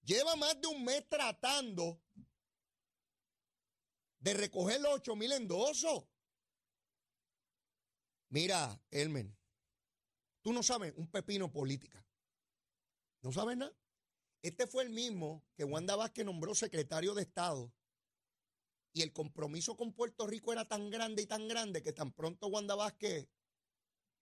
lleva 0.03 0.37
más 0.37 0.61
de 0.61 0.67
un 0.67 0.85
mes 0.85 1.09
tratando 1.09 2.03
de 4.19 4.35
recoger 4.35 4.81
los 4.81 4.95
8 4.95 5.17
mil 5.17 5.33
endosos? 5.33 6.05
Mira, 8.29 8.79
Elmen, 8.91 9.35
tú 10.43 10.53
no 10.53 10.63
sabes 10.63 10.93
un 10.97 11.11
pepino 11.11 11.51
política. 11.51 12.07
No 13.23 13.33
sabes 13.33 13.57
nada. 13.57 13.75
Este 14.43 14.67
fue 14.67 14.85
el 14.85 14.91
mismo 14.91 15.45
que 15.57 15.65
Wanda 15.65 15.97
Vázquez 15.97 16.27
nombró 16.27 16.55
secretario 16.55 17.15
de 17.15 17.23
Estado 17.23 17.73
y 18.93 19.03
el 19.03 19.13
compromiso 19.13 19.77
con 19.77 19.93
Puerto 19.93 20.27
Rico 20.27 20.53
era 20.53 20.67
tan 20.67 20.91
grande 20.91 21.23
y 21.23 21.27
tan 21.27 21.49
grande 21.49 21.83
que 21.83 21.93
tan 21.93 22.13
pronto 22.13 22.49
Wanda 22.49 22.75
Vázquez 22.75 23.29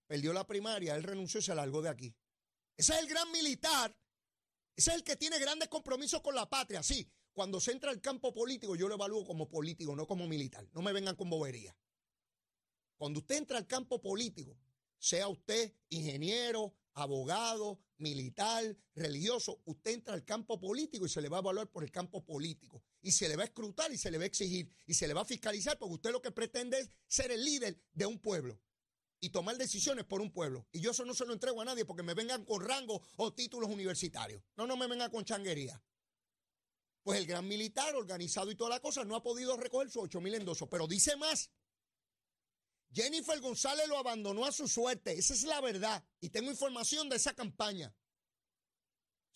perdió 0.06 0.32
la 0.32 0.46
primaria, 0.46 0.94
él 0.94 1.02
renunció 1.02 1.40
y 1.40 1.42
se 1.42 1.54
largó 1.54 1.82
de 1.82 1.88
aquí. 1.88 2.14
Ese 2.76 2.94
es 2.94 3.00
el 3.00 3.08
gran 3.08 3.30
militar, 3.32 3.96
ese 4.76 4.90
es 4.90 4.96
el 4.96 5.04
que 5.04 5.16
tiene 5.16 5.38
grandes 5.38 5.68
compromisos 5.68 6.20
con 6.20 6.34
la 6.34 6.48
patria. 6.48 6.82
Sí, 6.82 7.10
cuando 7.32 7.60
se 7.60 7.72
entra 7.72 7.90
al 7.90 8.00
campo 8.00 8.32
político, 8.32 8.76
yo 8.76 8.88
lo 8.88 8.94
evalúo 8.94 9.24
como 9.24 9.48
político, 9.48 9.96
no 9.96 10.06
como 10.06 10.26
militar. 10.26 10.68
No 10.72 10.82
me 10.82 10.92
vengan 10.92 11.16
con 11.16 11.30
bobería. 11.30 11.76
Cuando 12.96 13.20
usted 13.20 13.36
entra 13.36 13.58
al 13.58 13.66
campo 13.66 14.00
político, 14.00 14.58
sea 14.98 15.28
usted 15.28 15.74
ingeniero, 15.90 16.74
abogado, 16.94 17.78
militar, 17.98 18.76
religioso, 18.94 19.60
usted 19.66 19.92
entra 19.92 20.14
al 20.14 20.24
campo 20.24 20.58
político 20.58 21.04
y 21.04 21.10
se 21.10 21.20
le 21.20 21.28
va 21.28 21.38
a 21.38 21.40
evaluar 21.40 21.70
por 21.70 21.84
el 21.84 21.90
campo 21.90 22.24
político. 22.24 22.82
Y 23.06 23.12
se 23.12 23.28
le 23.28 23.36
va 23.36 23.44
a 23.44 23.46
escrutar 23.46 23.92
y 23.92 23.96
se 23.96 24.10
le 24.10 24.18
va 24.18 24.24
a 24.24 24.26
exigir 24.26 24.68
y 24.84 24.94
se 24.94 25.06
le 25.06 25.14
va 25.14 25.20
a 25.20 25.24
fiscalizar 25.24 25.78
porque 25.78 25.94
usted 25.94 26.10
lo 26.10 26.20
que 26.20 26.32
pretende 26.32 26.80
es 26.80 26.90
ser 27.06 27.30
el 27.30 27.44
líder 27.44 27.80
de 27.92 28.04
un 28.04 28.18
pueblo 28.18 28.60
y 29.20 29.30
tomar 29.30 29.56
decisiones 29.56 30.04
por 30.04 30.20
un 30.20 30.32
pueblo. 30.32 30.66
Y 30.72 30.80
yo 30.80 30.90
eso 30.90 31.04
no 31.04 31.14
se 31.14 31.24
lo 31.24 31.32
entrego 31.32 31.60
a 31.60 31.64
nadie 31.64 31.84
porque 31.84 32.02
me 32.02 32.14
vengan 32.14 32.44
con 32.44 32.64
rango 32.64 33.00
o 33.14 33.32
títulos 33.32 33.70
universitarios. 33.70 34.42
No, 34.56 34.66
no 34.66 34.76
me 34.76 34.88
vengan 34.88 35.08
con 35.12 35.24
changuería. 35.24 35.80
Pues 37.04 37.20
el 37.20 37.26
gran 37.28 37.46
militar 37.46 37.94
organizado 37.94 38.50
y 38.50 38.56
toda 38.56 38.70
la 38.70 38.80
cosa 38.80 39.04
no 39.04 39.14
ha 39.14 39.22
podido 39.22 39.56
recoger 39.56 39.88
sus 39.88 40.02
8 40.02 40.20
mil 40.20 40.34
endosos. 40.34 40.68
Pero 40.68 40.88
dice 40.88 41.14
más. 41.14 41.52
Jennifer 42.92 43.40
González 43.40 43.86
lo 43.86 43.98
abandonó 43.98 44.44
a 44.46 44.50
su 44.50 44.66
suerte. 44.66 45.12
Esa 45.12 45.34
es 45.34 45.44
la 45.44 45.60
verdad. 45.60 46.04
Y 46.20 46.30
tengo 46.30 46.50
información 46.50 47.08
de 47.08 47.14
esa 47.14 47.34
campaña. 47.34 47.94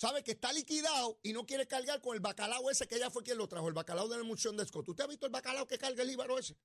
Sabe 0.00 0.24
que 0.24 0.30
está 0.30 0.50
liquidado 0.54 1.20
y 1.22 1.34
no 1.34 1.44
quiere 1.44 1.68
cargar 1.68 2.00
con 2.00 2.14
el 2.14 2.20
bacalao 2.20 2.70
ese 2.70 2.88
que 2.88 2.94
ella 2.94 3.10
fue 3.10 3.22
quien 3.22 3.36
lo 3.36 3.46
trajo, 3.48 3.68
el 3.68 3.74
bacalao 3.74 4.08
de 4.08 4.16
la 4.16 4.22
emulsión 4.22 4.56
de 4.56 4.64
Scott. 4.64 4.88
¿Usted 4.88 5.04
ha 5.04 5.06
visto 5.06 5.26
el 5.26 5.32
bacalao 5.32 5.66
que 5.66 5.76
carga 5.76 6.00
el 6.00 6.08
líbaro 6.08 6.38
ese? 6.38 6.56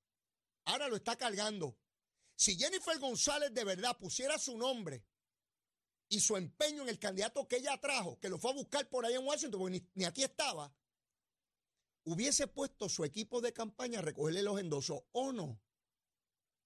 Ahora 0.63 0.87
lo 0.87 0.95
está 0.95 1.17
cargando. 1.17 1.77
Si 2.37 2.57
Jennifer 2.57 2.97
González 2.97 3.53
de 3.53 3.65
verdad 3.65 3.97
pusiera 3.97 4.39
su 4.39 4.57
nombre 4.57 5.03
y 6.07 6.21
su 6.21 6.37
empeño 6.37 6.83
en 6.83 6.87
el 6.87 6.97
candidato 6.97 7.45
que 7.45 7.57
ella 7.57 7.77
trajo, 7.81 8.17
que 8.21 8.29
lo 8.29 8.39
fue 8.39 8.51
a 8.51 8.53
buscar 8.53 8.87
por 8.87 9.05
ahí 9.05 9.15
en 9.15 9.25
Washington, 9.25 9.59
porque 9.59 9.79
ni, 9.79 9.89
ni 9.95 10.05
aquí 10.05 10.23
estaba, 10.23 10.73
hubiese 12.05 12.47
puesto 12.47 12.87
su 12.87 13.03
equipo 13.03 13.41
de 13.41 13.51
campaña 13.51 13.99
a 13.99 14.01
recogerle 14.01 14.43
los 14.43 14.61
endosos 14.61 15.01
o 15.11 15.33
no. 15.33 15.61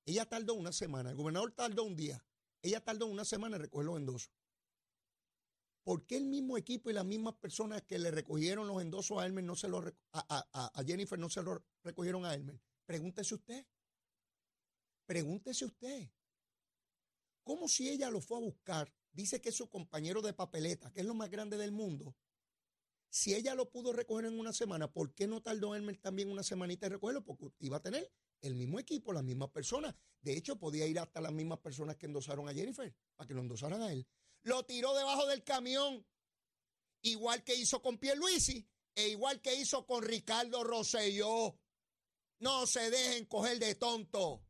Ella 0.06 0.30
tardó 0.30 0.54
una 0.54 0.72
semana, 0.72 1.10
el 1.10 1.16
gobernador 1.16 1.52
tardó 1.52 1.84
un 1.84 1.96
día, 1.96 2.24
ella 2.62 2.80
tardó 2.80 3.08
una 3.08 3.26
semana 3.26 3.56
en 3.56 3.64
recoger 3.64 3.88
los 3.88 3.98
endosos. 3.98 4.39
¿Por 5.90 6.06
qué 6.06 6.18
el 6.18 6.26
mismo 6.26 6.56
equipo 6.56 6.92
y 6.92 6.94
las 6.94 7.04
mismas 7.04 7.34
personas 7.34 7.82
que 7.82 7.98
le 7.98 8.12
recogieron 8.12 8.68
los 8.68 8.80
endosos 8.80 9.18
a 9.18 9.26
Elmer 9.26 9.44
no 9.44 9.56
se 9.56 9.68
lo 9.68 9.80
a, 9.80 9.94
a, 10.14 10.72
a 10.80 10.84
Jennifer 10.84 11.18
no 11.18 11.32
se 11.32 11.42
lo 11.42 11.66
recogieron 11.84 12.26
a 12.26 12.36
Elmer? 12.36 12.62
Pregúntese 12.86 13.34
usted. 13.34 13.66
Pregúntese 15.08 15.66
usted. 15.66 16.12
¿Cómo 17.44 17.68
si 17.68 17.90
ella 17.90 18.12
lo 18.12 18.22
fue 18.22 18.38
a 18.38 18.42
buscar? 18.42 18.94
Dice 19.12 19.42
que 19.42 19.50
es 19.50 19.56
su 19.56 19.68
compañero 19.68 20.22
de 20.22 20.32
papeleta, 20.32 20.92
que 20.92 21.00
es 21.00 21.08
lo 21.08 21.16
más 21.16 21.32
grande 21.32 21.58
del 21.58 21.72
mundo. 21.72 22.16
Si 23.10 23.34
ella 23.34 23.56
lo 23.56 23.72
pudo 23.72 23.92
recoger 23.92 24.26
en 24.26 24.40
una 24.40 24.54
semana, 24.54 24.94
¿por 24.94 25.16
qué 25.16 25.26
no 25.26 25.42
tardó 25.42 25.74
Elmer 25.74 25.98
también 25.98 26.30
una 26.30 26.44
semanita 26.44 26.86
en 26.86 26.92
recogerlo? 26.92 27.26
Porque 27.26 27.52
iba 27.62 27.78
a 27.78 27.82
tener 27.82 28.12
el 28.42 28.54
mismo 28.54 28.80
equipo, 28.80 29.12
las 29.12 29.24
mismas 29.24 29.50
personas. 29.50 29.96
De 30.22 30.38
hecho, 30.38 30.60
podía 30.60 30.86
ir 30.86 31.00
hasta 31.00 31.20
las 31.20 31.34
mismas 31.34 31.58
personas 31.58 31.96
que 31.96 32.06
endosaron 32.06 32.48
a 32.48 32.54
Jennifer, 32.54 32.94
para 33.16 33.28
que 33.28 33.34
lo 33.34 33.42
endosaran 33.42 33.82
a 33.82 33.92
él. 33.92 34.06
Lo 34.44 34.66
tiró 34.66 34.94
debajo 34.96 35.26
del 35.28 35.44
camión, 35.44 36.06
igual 37.02 37.44
que 37.44 37.56
hizo 37.56 37.82
con 37.82 37.98
Pierluisi 37.98 38.68
e 38.96 39.10
igual 39.10 39.42
que 39.42 39.56
hizo 39.56 39.86
con 39.86 40.04
Ricardo 40.04 40.64
Rosselló. 40.64 41.60
No 42.40 42.66
se 42.68 42.90
dejen 42.90 43.26
coger 43.26 43.60
de 43.60 43.76
tonto. 43.76 44.46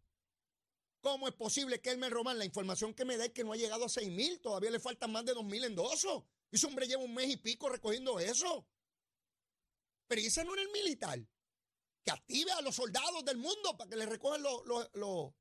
¿Cómo 1.01 1.27
es 1.27 1.33
posible 1.33 1.81
que 1.81 1.91
Elmer 1.91 2.11
Román, 2.11 2.37
la 2.37 2.45
información 2.45 2.93
que 2.93 3.05
me 3.05 3.17
da 3.17 3.25
es 3.25 3.31
que 3.31 3.43
no 3.43 3.53
ha 3.53 3.57
llegado 3.57 3.85
a 3.85 3.89
seis 3.89 4.09
mil, 4.09 4.39
todavía 4.41 4.69
le 4.69 4.79
faltan 4.79 5.11
más 5.11 5.25
de 5.25 5.33
dos 5.33 5.45
mil 5.45 5.63
endosos? 5.63 6.23
Y 6.51 6.57
ese 6.57 6.67
hombre 6.67 6.87
lleva 6.87 7.03
un 7.03 7.13
mes 7.13 7.29
y 7.29 7.37
pico 7.37 7.69
recogiendo 7.69 8.19
eso. 8.19 8.67
Pero 10.07 10.21
ese 10.21 10.43
no 10.43 10.53
era 10.53 10.63
el 10.63 10.71
militar 10.71 11.19
que 12.03 12.11
active 12.11 12.51
a 12.51 12.61
los 12.61 12.75
soldados 12.75 13.23
del 13.23 13.37
mundo 13.37 13.77
para 13.77 13.89
que 13.89 13.95
le 13.95 14.05
recojan 14.05 14.41
los, 14.41 14.65
los, 14.65 14.89
los, 14.93 15.33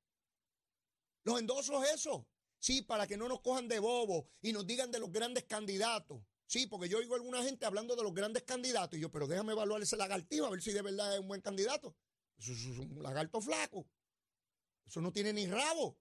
los 1.25 1.41
endosos 1.41 1.85
eso. 1.89 2.27
Sí, 2.59 2.83
para 2.83 3.07
que 3.07 3.17
no 3.17 3.29
nos 3.29 3.41
cojan 3.41 3.69
de 3.69 3.79
bobo 3.79 4.29
y 4.43 4.53
nos 4.53 4.67
digan 4.67 4.91
de 4.91 4.99
los 4.99 5.13
grandes 5.13 5.45
candidatos. 5.45 6.21
Sí, 6.47 6.67
porque 6.67 6.89
yo 6.89 6.99
oigo 6.99 7.15
a 7.15 7.19
alguna 7.19 7.43
gente 7.43 7.67
hablando 7.67 7.95
de 7.95 8.03
los 8.03 8.15
grandes 8.15 8.43
candidatos 8.43 8.99
y 8.99 9.03
yo, 9.03 9.11
pero 9.11 9.27
déjame 9.27 9.53
evaluar 9.53 9.83
ese 9.83 9.97
lagartijo 9.97 10.47
a 10.47 10.51
ver 10.51 10.63
si 10.63 10.73
de 10.73 10.83
verdad 10.83 11.15
es 11.15 11.21
un 11.21 11.29
buen 11.29 11.41
candidato. 11.41 11.95
Eso 12.39 12.53
es 12.53 12.65
un 12.79 13.03
lagarto 13.03 13.41
flaco. 13.41 13.87
Eso 14.87 15.01
no 15.01 15.13
tiene 15.13 15.33
ni 15.33 15.47
rabo. 15.47 15.99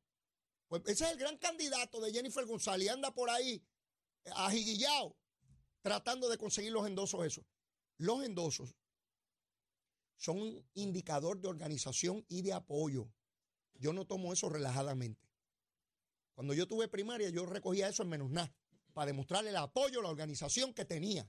Pues 0.68 0.84
ese 0.88 1.06
es 1.06 1.12
el 1.12 1.18
gran 1.18 1.38
candidato 1.38 2.00
de 2.00 2.12
Jennifer 2.12 2.46
González. 2.46 2.90
Anda 2.90 3.14
por 3.14 3.30
ahí 3.30 3.62
ajiguillado 4.36 5.18
tratando 5.82 6.30
de 6.30 6.38
conseguir 6.38 6.72
los 6.72 6.88
endosos 6.88 7.26
esos. 7.26 7.46
Los 7.98 8.24
endosos 8.24 8.76
son 10.18 10.40
un 10.40 10.70
indicador 10.74 11.40
de 11.40 11.48
organización 11.48 12.26
y 12.28 12.42
de 12.42 12.54
apoyo. 12.54 13.12
Yo 13.76 13.94
no 13.94 14.06
tomo 14.06 14.34
eso 14.34 14.50
relajadamente. 14.50 15.27
Cuando 16.38 16.54
yo 16.54 16.68
tuve 16.68 16.88
primaria, 16.88 17.32
yo 17.32 17.48
recogía 17.48 17.90
eso 17.90 18.04
en 18.04 18.10
menos 18.10 18.30
nada, 18.30 18.54
para 18.94 19.08
demostrarle 19.08 19.50
el 19.50 19.56
apoyo, 19.56 20.04
la 20.04 20.10
organización 20.10 20.72
que 20.72 20.86
tenía. 20.86 21.28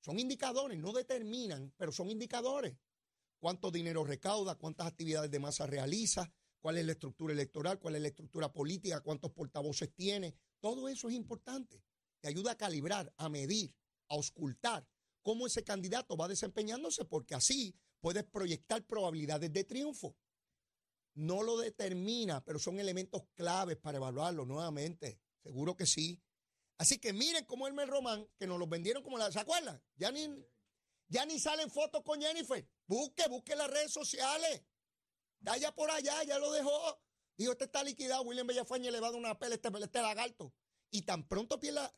Son 0.00 0.18
indicadores, 0.18 0.78
no 0.78 0.92
determinan, 0.92 1.72
pero 1.78 1.92
son 1.92 2.10
indicadores. 2.10 2.76
Cuánto 3.38 3.70
dinero 3.70 4.04
recauda, 4.04 4.56
cuántas 4.56 4.86
actividades 4.86 5.30
de 5.30 5.38
masa 5.38 5.66
realiza, 5.66 6.30
cuál 6.60 6.76
es 6.76 6.84
la 6.84 6.92
estructura 6.92 7.32
electoral, 7.32 7.78
cuál 7.78 7.94
es 7.94 8.02
la 8.02 8.08
estructura 8.08 8.52
política, 8.52 9.00
cuántos 9.00 9.30
portavoces 9.30 9.94
tiene. 9.94 10.34
Todo 10.60 10.90
eso 10.90 11.08
es 11.08 11.14
importante. 11.14 11.82
Te 12.20 12.28
ayuda 12.28 12.52
a 12.52 12.58
calibrar, 12.58 13.10
a 13.16 13.30
medir, 13.30 13.74
a 14.10 14.14
auscultar 14.16 14.86
cómo 15.22 15.46
ese 15.46 15.64
candidato 15.64 16.18
va 16.18 16.28
desempeñándose, 16.28 17.06
porque 17.06 17.34
así 17.34 17.74
puedes 17.98 18.24
proyectar 18.24 18.84
probabilidades 18.84 19.50
de 19.54 19.64
triunfo. 19.64 20.14
No 21.18 21.42
lo 21.42 21.58
determina, 21.58 22.44
pero 22.44 22.60
son 22.60 22.78
elementos 22.78 23.24
claves 23.34 23.76
para 23.76 23.98
evaluarlo 23.98 24.44
nuevamente. 24.44 25.18
Seguro 25.42 25.74
que 25.74 25.84
sí. 25.84 26.22
Así 26.76 27.00
que 27.00 27.12
miren 27.12 27.44
cómo 27.44 27.66
Elmer 27.66 27.88
Román, 27.88 28.24
que 28.38 28.46
nos 28.46 28.56
los 28.56 28.68
vendieron 28.68 29.02
como 29.02 29.18
la. 29.18 29.32
¿Se 29.32 29.40
acuerdan? 29.40 29.82
Ya 29.96 30.12
ni, 30.12 30.28
ya 31.08 31.26
ni 31.26 31.40
salen 31.40 31.72
fotos 31.72 32.04
con 32.04 32.20
Jennifer. 32.20 32.64
Busque, 32.86 33.26
busque 33.28 33.56
las 33.56 33.68
redes 33.68 33.92
sociales. 33.92 34.62
Está 35.40 35.54
allá 35.54 35.74
por 35.74 35.90
allá, 35.90 36.22
ya 36.22 36.38
lo 36.38 36.52
dejó. 36.52 37.02
Dijo, 37.36 37.50
este 37.50 37.64
está 37.64 37.82
liquidado. 37.82 38.22
William 38.22 38.46
Bellafañe 38.46 38.92
le 38.92 39.00
va 39.00 39.08
a 39.08 39.10
dar 39.10 39.18
una 39.18 39.36
pela 39.40 39.56
este, 39.56 39.70
este 39.82 40.00
lagarto. 40.00 40.54
Y 40.92 41.02
tan 41.02 41.26
pronto 41.26 41.58
pierda. 41.58 41.92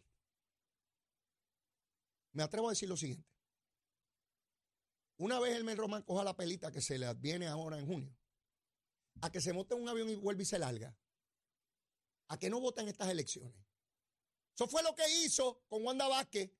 Me 2.32 2.42
atrevo 2.42 2.68
a 2.68 2.72
decir 2.72 2.88
lo 2.88 2.96
siguiente. 2.96 3.28
Una 5.18 5.38
vez 5.40 5.54
el 5.54 5.76
Román 5.76 6.04
coja 6.04 6.24
la 6.24 6.34
pelita 6.34 6.72
que 6.72 6.80
se 6.80 6.98
le 6.98 7.04
adviene 7.04 7.46
ahora 7.48 7.78
en 7.78 7.86
junio, 7.86 8.16
a 9.20 9.30
que 9.30 9.40
se 9.40 9.52
monte 9.52 9.74
un 9.74 9.88
avión 9.88 10.08
y 10.08 10.14
vuelva 10.14 10.42
y 10.42 10.46
se 10.46 10.58
larga, 10.58 10.96
a 12.28 12.38
que 12.38 12.50
no 12.50 12.60
voten 12.60 12.88
estas 12.88 13.08
elecciones. 13.10 13.54
Eso 14.54 14.68
fue 14.68 14.82
lo 14.82 14.94
que 14.94 15.08
hizo 15.24 15.62
con 15.68 15.84
Wanda 15.84 16.06
Vázquez. 16.08 16.50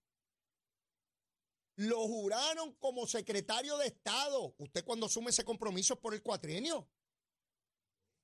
Lo 1.77 2.07
juraron 2.07 2.75
como 2.75 3.07
secretario 3.07 3.77
de 3.79 3.87
Estado. 3.87 4.55
Usted 4.59 4.85
cuando 4.85 5.07
asume 5.07 5.31
ese 5.31 5.45
compromiso 5.45 6.01
por 6.01 6.15
el 6.15 6.23
cuatrienio. 6.23 6.89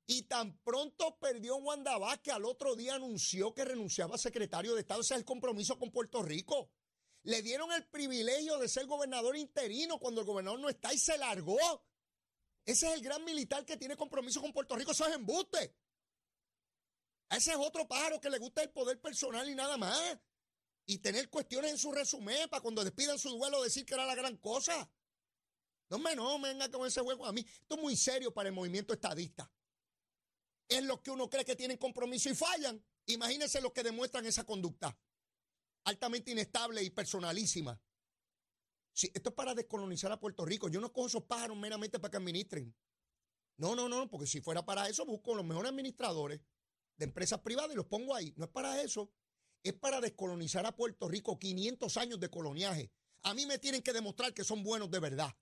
Y 0.06 0.22
tan 0.22 0.58
pronto 0.58 1.18
perdió 1.18 1.56
Wanda 1.56 1.98
Vázquez, 1.98 2.34
al 2.34 2.44
otro 2.44 2.76
día 2.76 2.94
anunció 2.94 3.52
que 3.54 3.64
renunciaba 3.64 4.14
a 4.14 4.18
secretario 4.18 4.74
de 4.74 4.80
Estado. 4.82 5.00
Ese 5.00 5.14
es 5.14 5.20
el 5.20 5.24
compromiso 5.24 5.78
con 5.78 5.90
Puerto 5.90 6.22
Rico. 6.22 6.70
Le 7.24 7.42
dieron 7.42 7.72
el 7.72 7.86
privilegio 7.88 8.56
de 8.58 8.68
ser 8.68 8.86
gobernador 8.86 9.36
interino 9.36 9.98
cuando 9.98 10.20
el 10.20 10.26
gobernador 10.26 10.60
no 10.60 10.68
está 10.68 10.94
y 10.94 10.98
se 10.98 11.18
largó. 11.18 11.58
Ese 12.66 12.88
es 12.88 12.94
el 12.94 13.00
gran 13.00 13.24
militar 13.24 13.64
que 13.64 13.76
tiene 13.76 13.96
compromiso 13.96 14.42
con 14.42 14.52
Puerto 14.52 14.76
Rico. 14.76 14.90
Eso 14.90 15.06
es 15.06 15.14
embuste. 15.14 15.74
Ese 17.30 17.52
es 17.52 17.56
otro 17.56 17.88
pájaro 17.88 18.20
que 18.20 18.28
le 18.28 18.38
gusta 18.38 18.62
el 18.62 18.70
poder 18.70 19.00
personal 19.00 19.48
y 19.48 19.54
nada 19.54 19.76
más. 19.76 20.18
Y 20.84 20.98
tener 20.98 21.30
cuestiones 21.30 21.70
en 21.70 21.78
su 21.78 21.92
resumen 21.92 22.48
para 22.50 22.60
cuando 22.60 22.84
despidan 22.84 23.18
su 23.18 23.30
duelo 23.30 23.62
decir 23.62 23.86
que 23.86 23.94
era 23.94 24.04
la 24.04 24.14
gran 24.14 24.36
cosa. 24.36 24.90
No 25.88 25.98
me 25.98 26.14
no, 26.14 26.38
venga 26.40 26.68
con 26.70 26.86
ese 26.86 27.00
juego 27.00 27.24
a 27.24 27.32
mí. 27.32 27.40
Esto 27.40 27.76
es 27.76 27.80
muy 27.80 27.96
serio 27.96 28.34
para 28.34 28.48
el 28.48 28.54
movimiento 28.54 28.92
estadista. 28.92 29.50
Es 30.68 30.82
lo 30.82 31.00
que 31.00 31.10
uno 31.10 31.30
cree 31.30 31.44
que 31.44 31.56
tienen 31.56 31.78
compromiso 31.78 32.28
y 32.28 32.34
fallan. 32.34 32.84
Imagínense 33.06 33.60
los 33.60 33.72
que 33.72 33.84
demuestran 33.84 34.26
esa 34.26 34.44
conducta 34.44 34.98
altamente 35.86 36.32
inestable 36.32 36.82
y 36.82 36.90
personalísima. 36.90 37.80
Sí, 38.96 39.10
esto 39.12 39.28
es 39.28 39.34
para 39.34 39.54
descolonizar 39.54 40.10
a 40.10 40.18
Puerto 40.18 40.46
Rico. 40.46 40.70
Yo 40.70 40.80
no 40.80 40.90
cojo 40.90 41.08
esos 41.08 41.24
pájaros 41.24 41.54
meramente 41.54 41.98
para 42.00 42.10
que 42.10 42.16
administren. 42.16 42.74
No, 43.58 43.76
no, 43.76 43.90
no, 43.90 44.08
porque 44.08 44.26
si 44.26 44.40
fuera 44.40 44.64
para 44.64 44.88
eso, 44.88 45.04
busco 45.04 45.34
los 45.34 45.44
mejores 45.44 45.70
administradores 45.70 46.40
de 46.96 47.04
empresas 47.04 47.40
privadas 47.40 47.72
y 47.72 47.76
los 47.76 47.84
pongo 47.84 48.14
ahí. 48.14 48.32
No 48.38 48.46
es 48.46 48.50
para 48.50 48.80
eso. 48.80 49.12
Es 49.62 49.74
para 49.74 50.00
descolonizar 50.00 50.64
a 50.64 50.74
Puerto 50.74 51.08
Rico. 51.08 51.38
500 51.38 51.94
años 51.98 52.18
de 52.20 52.30
coloniaje. 52.30 52.90
A 53.24 53.34
mí 53.34 53.44
me 53.44 53.58
tienen 53.58 53.82
que 53.82 53.92
demostrar 53.92 54.32
que 54.32 54.44
son 54.44 54.62
buenos 54.62 54.90
de 54.90 54.98
verdad. 54.98 55.36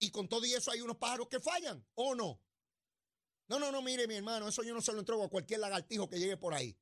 Y 0.00 0.10
con 0.10 0.28
todo 0.28 0.44
y 0.44 0.54
eso 0.54 0.72
hay 0.72 0.80
unos 0.80 0.96
pájaros 0.96 1.28
que 1.28 1.38
fallan, 1.38 1.86
¿o 1.94 2.16
no? 2.16 2.42
No, 3.46 3.60
no, 3.60 3.70
no, 3.70 3.82
mire, 3.82 4.08
mi 4.08 4.16
hermano, 4.16 4.48
eso 4.48 4.64
yo 4.64 4.74
no 4.74 4.80
se 4.80 4.92
lo 4.92 4.98
entrego 4.98 5.22
a 5.22 5.28
cualquier 5.28 5.60
lagartijo 5.60 6.08
que 6.08 6.18
llegue 6.18 6.36
por 6.36 6.54
ahí. 6.54 6.76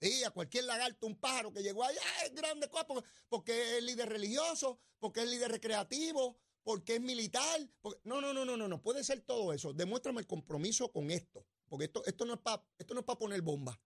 Sí, 0.00 0.24
a 0.24 0.30
cualquier 0.30 0.64
lagarto, 0.64 1.06
un 1.06 1.18
pájaro 1.18 1.52
que 1.52 1.62
llegó 1.62 1.82
allá, 1.82 2.00
es 2.24 2.34
grande 2.34 2.68
cosa, 2.68 2.86
porque, 3.28 3.78
es 3.78 3.82
líder 3.82 4.08
religioso, 4.08 4.78
porque 4.98 5.22
es 5.22 5.28
líder 5.28 5.50
recreativo, 5.50 6.38
porque 6.62 6.96
es 6.96 7.00
militar. 7.00 7.60
no, 8.04 8.20
no, 8.20 8.34
no, 8.34 8.44
no, 8.44 8.56
no, 8.56 8.68
no, 8.68 8.82
puede 8.82 9.02
ser 9.04 9.22
todo 9.22 9.52
eso. 9.52 9.72
Demuéstrame 9.72 10.20
el 10.20 10.26
compromiso 10.26 10.92
con 10.92 11.10
esto, 11.10 11.46
porque 11.68 11.86
esto, 11.86 12.04
esto 12.04 12.26
no 12.26 12.34
es 12.34 12.40
para 12.40 12.62
no 12.90 13.00
es 13.00 13.06
para 13.06 13.18
poner 13.18 13.40
bombas, 13.40 13.78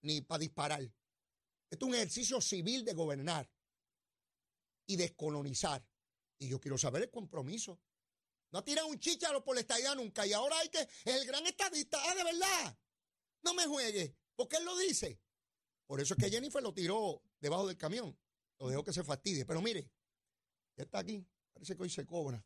ni 0.00 0.22
para 0.22 0.38
disparar. 0.38 0.82
Esto 1.70 1.86
es 1.86 1.88
un 1.88 1.94
ejercicio 1.94 2.40
civil 2.40 2.84
de 2.84 2.94
gobernar 2.94 3.50
y 4.86 4.96
descolonizar. 4.96 5.84
Y 6.38 6.48
yo 6.48 6.60
quiero 6.60 6.78
saber 6.78 7.02
el 7.02 7.10
compromiso. 7.10 7.80
No 8.50 8.62
tiran 8.62 8.86
un 8.86 8.98
chicharo 8.98 9.42
por 9.42 9.56
la 9.56 9.62
estadía 9.62 9.94
nunca. 9.94 10.26
Y 10.26 10.32
ahora 10.32 10.58
hay 10.58 10.68
que. 10.68 10.86
El 11.04 11.26
gran 11.26 11.46
estadista. 11.46 11.98
Ah, 12.00 12.14
de 12.14 12.24
verdad. 12.24 12.78
No 13.42 13.54
me 13.54 13.66
juegue. 13.66 14.16
Porque 14.36 14.56
él 14.56 14.64
lo 14.64 14.76
dice. 14.78 15.20
Por 15.86 16.00
eso 16.00 16.14
es 16.14 16.22
que 16.22 16.30
Jennifer 16.30 16.62
lo 16.62 16.72
tiró 16.72 17.22
debajo 17.40 17.66
del 17.66 17.76
camión. 17.76 18.16
Lo 18.58 18.68
dejó 18.68 18.84
que 18.84 18.92
se 18.92 19.04
fastidie. 19.04 19.44
Pero 19.44 19.60
mire, 19.60 19.90
ya 20.76 20.84
está 20.84 20.98
aquí. 20.98 21.26
Parece 21.52 21.76
que 21.76 21.82
hoy 21.82 21.90
se 21.90 22.06
cobra. 22.06 22.44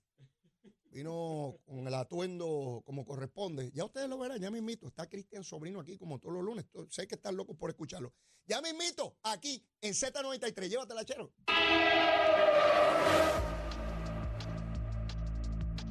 Vino 0.91 1.61
con 1.67 1.87
el 1.87 1.95
atuendo 1.95 2.83
como 2.85 3.05
corresponde. 3.05 3.71
Ya 3.73 3.85
ustedes 3.85 4.09
lo 4.09 4.19
verán, 4.19 4.41
ya 4.41 4.51
me 4.51 4.59
invito. 4.59 4.89
Está 4.89 5.09
Cristian 5.09 5.45
Sobrino 5.45 5.81
aquí 5.81 5.99
como 5.99 6.19
todos 6.19 6.35
los 6.35 6.43
lunes. 6.43 6.67
Sé 6.89 7.07
que 7.07 7.15
están 7.15 7.37
locos 7.37 7.57
por 7.57 7.71
escucharlo. 7.71 8.13
Ya 8.47 8.61
me 8.63 8.71
invito 8.71 9.19
aquí 9.23 9.63
en 9.83 9.93
Z93. 9.93 10.69
Llévatela, 10.69 11.05
chero. 11.05 11.33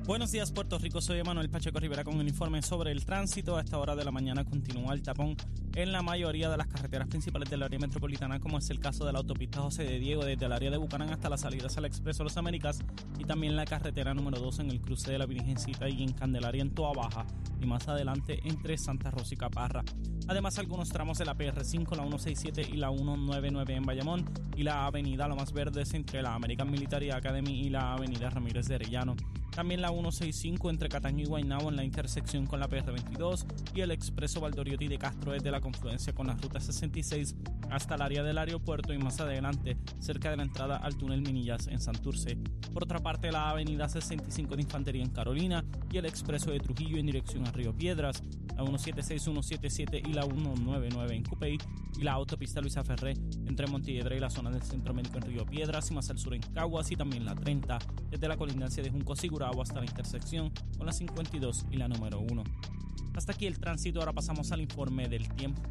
Buenos 0.08 0.32
días, 0.32 0.54
Puerto 0.54 0.80
Rico. 0.80 1.02
Soy 1.02 1.20
Emanuel 1.20 1.50
Pacheco 1.50 1.82
Rivera 1.82 2.06
con 2.06 2.18
un 2.18 2.26
informe 2.26 2.62
sobre 2.62 2.94
el 2.94 3.04
tránsito. 3.04 3.58
A 3.58 3.60
esta 3.60 3.78
hora 3.78 3.94
de 3.94 4.06
la 4.06 4.12
mañana 4.12 4.46
continúa 4.46 4.94
el 4.94 5.04
tapón 5.04 5.36
en 5.76 5.92
la 5.92 6.02
mayoría 6.02 6.50
de 6.50 6.56
las 6.56 6.68
carreteras 6.68 7.10
principales 7.10 7.50
del 7.50 7.62
área 7.62 7.78
metropolitana, 7.78 8.40
como 8.40 8.58
es 8.58 8.70
el 8.70 8.80
caso 8.80 9.06
de 9.06 9.12
la 9.12 9.20
autopista 9.20 9.60
José 9.60 9.84
de 9.84 10.00
Diego, 10.00 10.24
desde 10.24 10.46
el 10.46 10.54
área 10.54 10.72
de 10.72 10.78
Bucanán 10.78 11.10
hasta 11.10 11.28
las 11.28 11.42
salidas 11.42 11.78
al 11.78 11.84
Expreso 11.84 12.24
Los 12.24 12.38
Américas, 12.38 12.80
y 13.20 13.26
también 13.26 13.58
la 13.58 13.66
carretera 13.66 14.14
número 14.14 14.40
2 14.40 14.60
en 14.60 14.72
el 14.72 14.80
cruce 14.80 15.12
de 15.12 15.18
la 15.20 15.26
Virgencita 15.26 15.90
y 15.90 16.02
en 16.02 16.14
Candelaria 16.14 16.62
en 16.62 16.74
Toa 16.74 16.94
Baja, 16.94 17.26
y 17.62 17.66
más 17.66 17.86
adelante 17.90 18.40
entre 18.46 18.78
Santa 18.78 19.12
Rosa 19.12 19.34
y 19.34 19.38
Caparra. 19.38 19.84
Además, 20.30 20.58
algunos 20.58 20.88
tramos 20.88 21.18
de 21.18 21.26
la 21.26 21.36
PR5, 21.36 21.98
la 21.98 22.04
167 22.04 22.62
y 22.72 22.78
la 22.78 22.92
199 22.92 23.76
en 23.76 23.84
Bayamón, 23.84 24.26
y 24.56 24.64
la 24.64 24.86
avenida 24.86 25.28
Lo 25.28 25.36
Más 25.36 25.52
Verdes 25.52 25.94
entre 25.94 26.22
la 26.22 26.34
American 26.34 26.72
Military 26.72 27.12
Academy 27.12 27.60
y 27.60 27.70
la 27.70 27.92
avenida 27.92 28.30
Ramírez 28.30 28.70
de 28.70 28.76
Arellano. 28.76 29.18
También 29.58 29.82
la 29.82 29.90
165 29.90 30.70
entre 30.70 30.88
Cataño 30.88 31.24
y 31.24 31.26
Guaynabo 31.26 31.70
en 31.70 31.78
la 31.78 31.84
intersección 31.84 32.46
con 32.46 32.60
la 32.60 32.70
PR22 32.70 33.48
y 33.74 33.82
el 33.82 33.90
expreso 33.90 34.40
Valdoriotti 34.40 34.88
de 34.88 35.00
Castro 35.00 35.32
desde 35.32 35.50
la 35.50 35.62
confluencia 35.62 36.14
con 36.14 36.28
la 36.28 36.36
ruta 36.36 36.60
66 36.60 37.36
hasta 37.72 37.96
el 37.96 38.04
área 38.04 38.22
del 38.22 38.38
aeropuerto 38.38 38.94
y 38.94 39.00
más 39.00 39.20
adelante 39.20 39.76
cerca 40.00 40.30
de 40.30 40.38
la 40.38 40.44
entrada 40.44 40.78
al 40.78 40.96
túnel 40.96 41.24
Minillas 41.24 41.66
en 41.66 41.80
Santurce. 41.80 42.38
Por 42.72 42.84
otra 42.84 43.00
parte, 43.00 43.32
la 43.32 43.50
avenida 43.50 43.90
65 43.90 44.56
de 44.56 44.62
Infantería 44.62 45.02
en 45.02 45.10
Carolina 45.10 45.66
y 45.92 45.98
el 45.98 46.06
expreso 46.06 46.52
de 46.52 46.60
Trujillo 46.60 47.00
en 47.00 47.08
dirección 47.08 47.48
a 47.48 47.52
Río 47.52 47.76
Piedras, 47.76 48.22
la 48.50 48.64
176, 48.64 49.24
177 49.24 50.04
y 50.08 50.14
la 50.14 50.22
199 50.22 51.16
en 51.16 51.24
Cupey 51.24 51.58
y 51.98 52.04
la 52.04 52.14
autopista 52.14 52.62
Luisa 52.62 52.84
Ferré 52.84 53.14
entre 53.48 53.66
Montiedra 53.66 54.16
y 54.16 54.20
la 54.20 54.30
zona 54.30 54.52
del 54.52 54.62
Centro 54.62 54.94
Médico 54.94 55.18
en 55.18 55.24
Río 55.24 55.46
Piedras 55.48 55.90
y 55.90 55.96
más 55.96 56.12
al 56.12 56.20
sur 56.20 56.36
en 56.36 56.42
Caguas 56.42 56.92
y 56.92 56.96
también 56.96 57.26
la 57.26 57.34
30 57.34 57.80
desde 58.12 58.28
la 58.28 58.38
colindancia 58.38 58.84
de 58.84 58.92
Junco 58.92 59.16
Sigura 59.16 59.47
hasta 59.62 59.80
la 59.80 59.86
intersección 59.86 60.52
con 60.78 60.86
la 60.86 60.94
52 60.94 61.66
y 61.72 61.78
la 61.78 61.88
número 61.88 62.20
1. 62.20 62.44
Hasta 63.16 63.32
aquí 63.32 63.48
el 63.48 63.60
tránsito, 63.60 64.00
ahora 64.00 64.14
pasamos 64.14 64.52
al 64.52 64.62
informe 64.62 65.08
del 65.08 65.28
tiempo. 65.30 65.62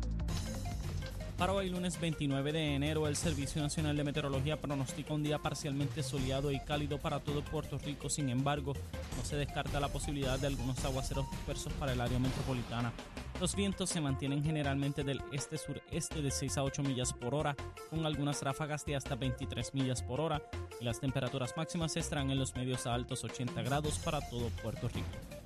Para 1.36 1.52
hoy 1.52 1.68
lunes 1.68 2.00
29 2.00 2.50
de 2.50 2.74
enero, 2.76 3.06
el 3.06 3.14
Servicio 3.14 3.60
Nacional 3.60 3.94
de 3.94 4.04
Meteorología 4.04 4.58
pronostica 4.58 5.12
un 5.12 5.22
día 5.22 5.38
parcialmente 5.38 6.02
soleado 6.02 6.50
y 6.50 6.58
cálido 6.60 6.96
para 6.96 7.20
todo 7.20 7.44
Puerto 7.44 7.76
Rico. 7.76 8.08
Sin 8.08 8.30
embargo, 8.30 8.72
no 9.18 9.22
se 9.22 9.36
descarta 9.36 9.78
la 9.78 9.88
posibilidad 9.88 10.38
de 10.38 10.46
algunos 10.46 10.82
aguaceros 10.82 11.30
dispersos 11.30 11.74
para 11.74 11.92
el 11.92 12.00
área 12.00 12.18
metropolitana. 12.18 12.90
Los 13.38 13.54
vientos 13.54 13.90
se 13.90 14.00
mantienen 14.00 14.42
generalmente 14.42 15.04
del 15.04 15.20
este-sureste 15.30 16.22
de 16.22 16.30
6 16.30 16.56
a 16.56 16.62
8 16.62 16.82
millas 16.82 17.12
por 17.12 17.34
hora, 17.34 17.54
con 17.90 18.06
algunas 18.06 18.42
ráfagas 18.42 18.86
de 18.86 18.96
hasta 18.96 19.14
23 19.14 19.74
millas 19.74 20.02
por 20.02 20.22
hora, 20.22 20.40
y 20.80 20.84
las 20.86 21.00
temperaturas 21.00 21.52
máximas 21.54 21.98
estarán 21.98 22.30
en 22.30 22.38
los 22.38 22.54
medios 22.54 22.86
a 22.86 22.94
altos 22.94 23.24
80 23.24 23.60
grados 23.60 23.98
para 23.98 24.26
todo 24.30 24.48
Puerto 24.62 24.88
Rico. 24.88 25.45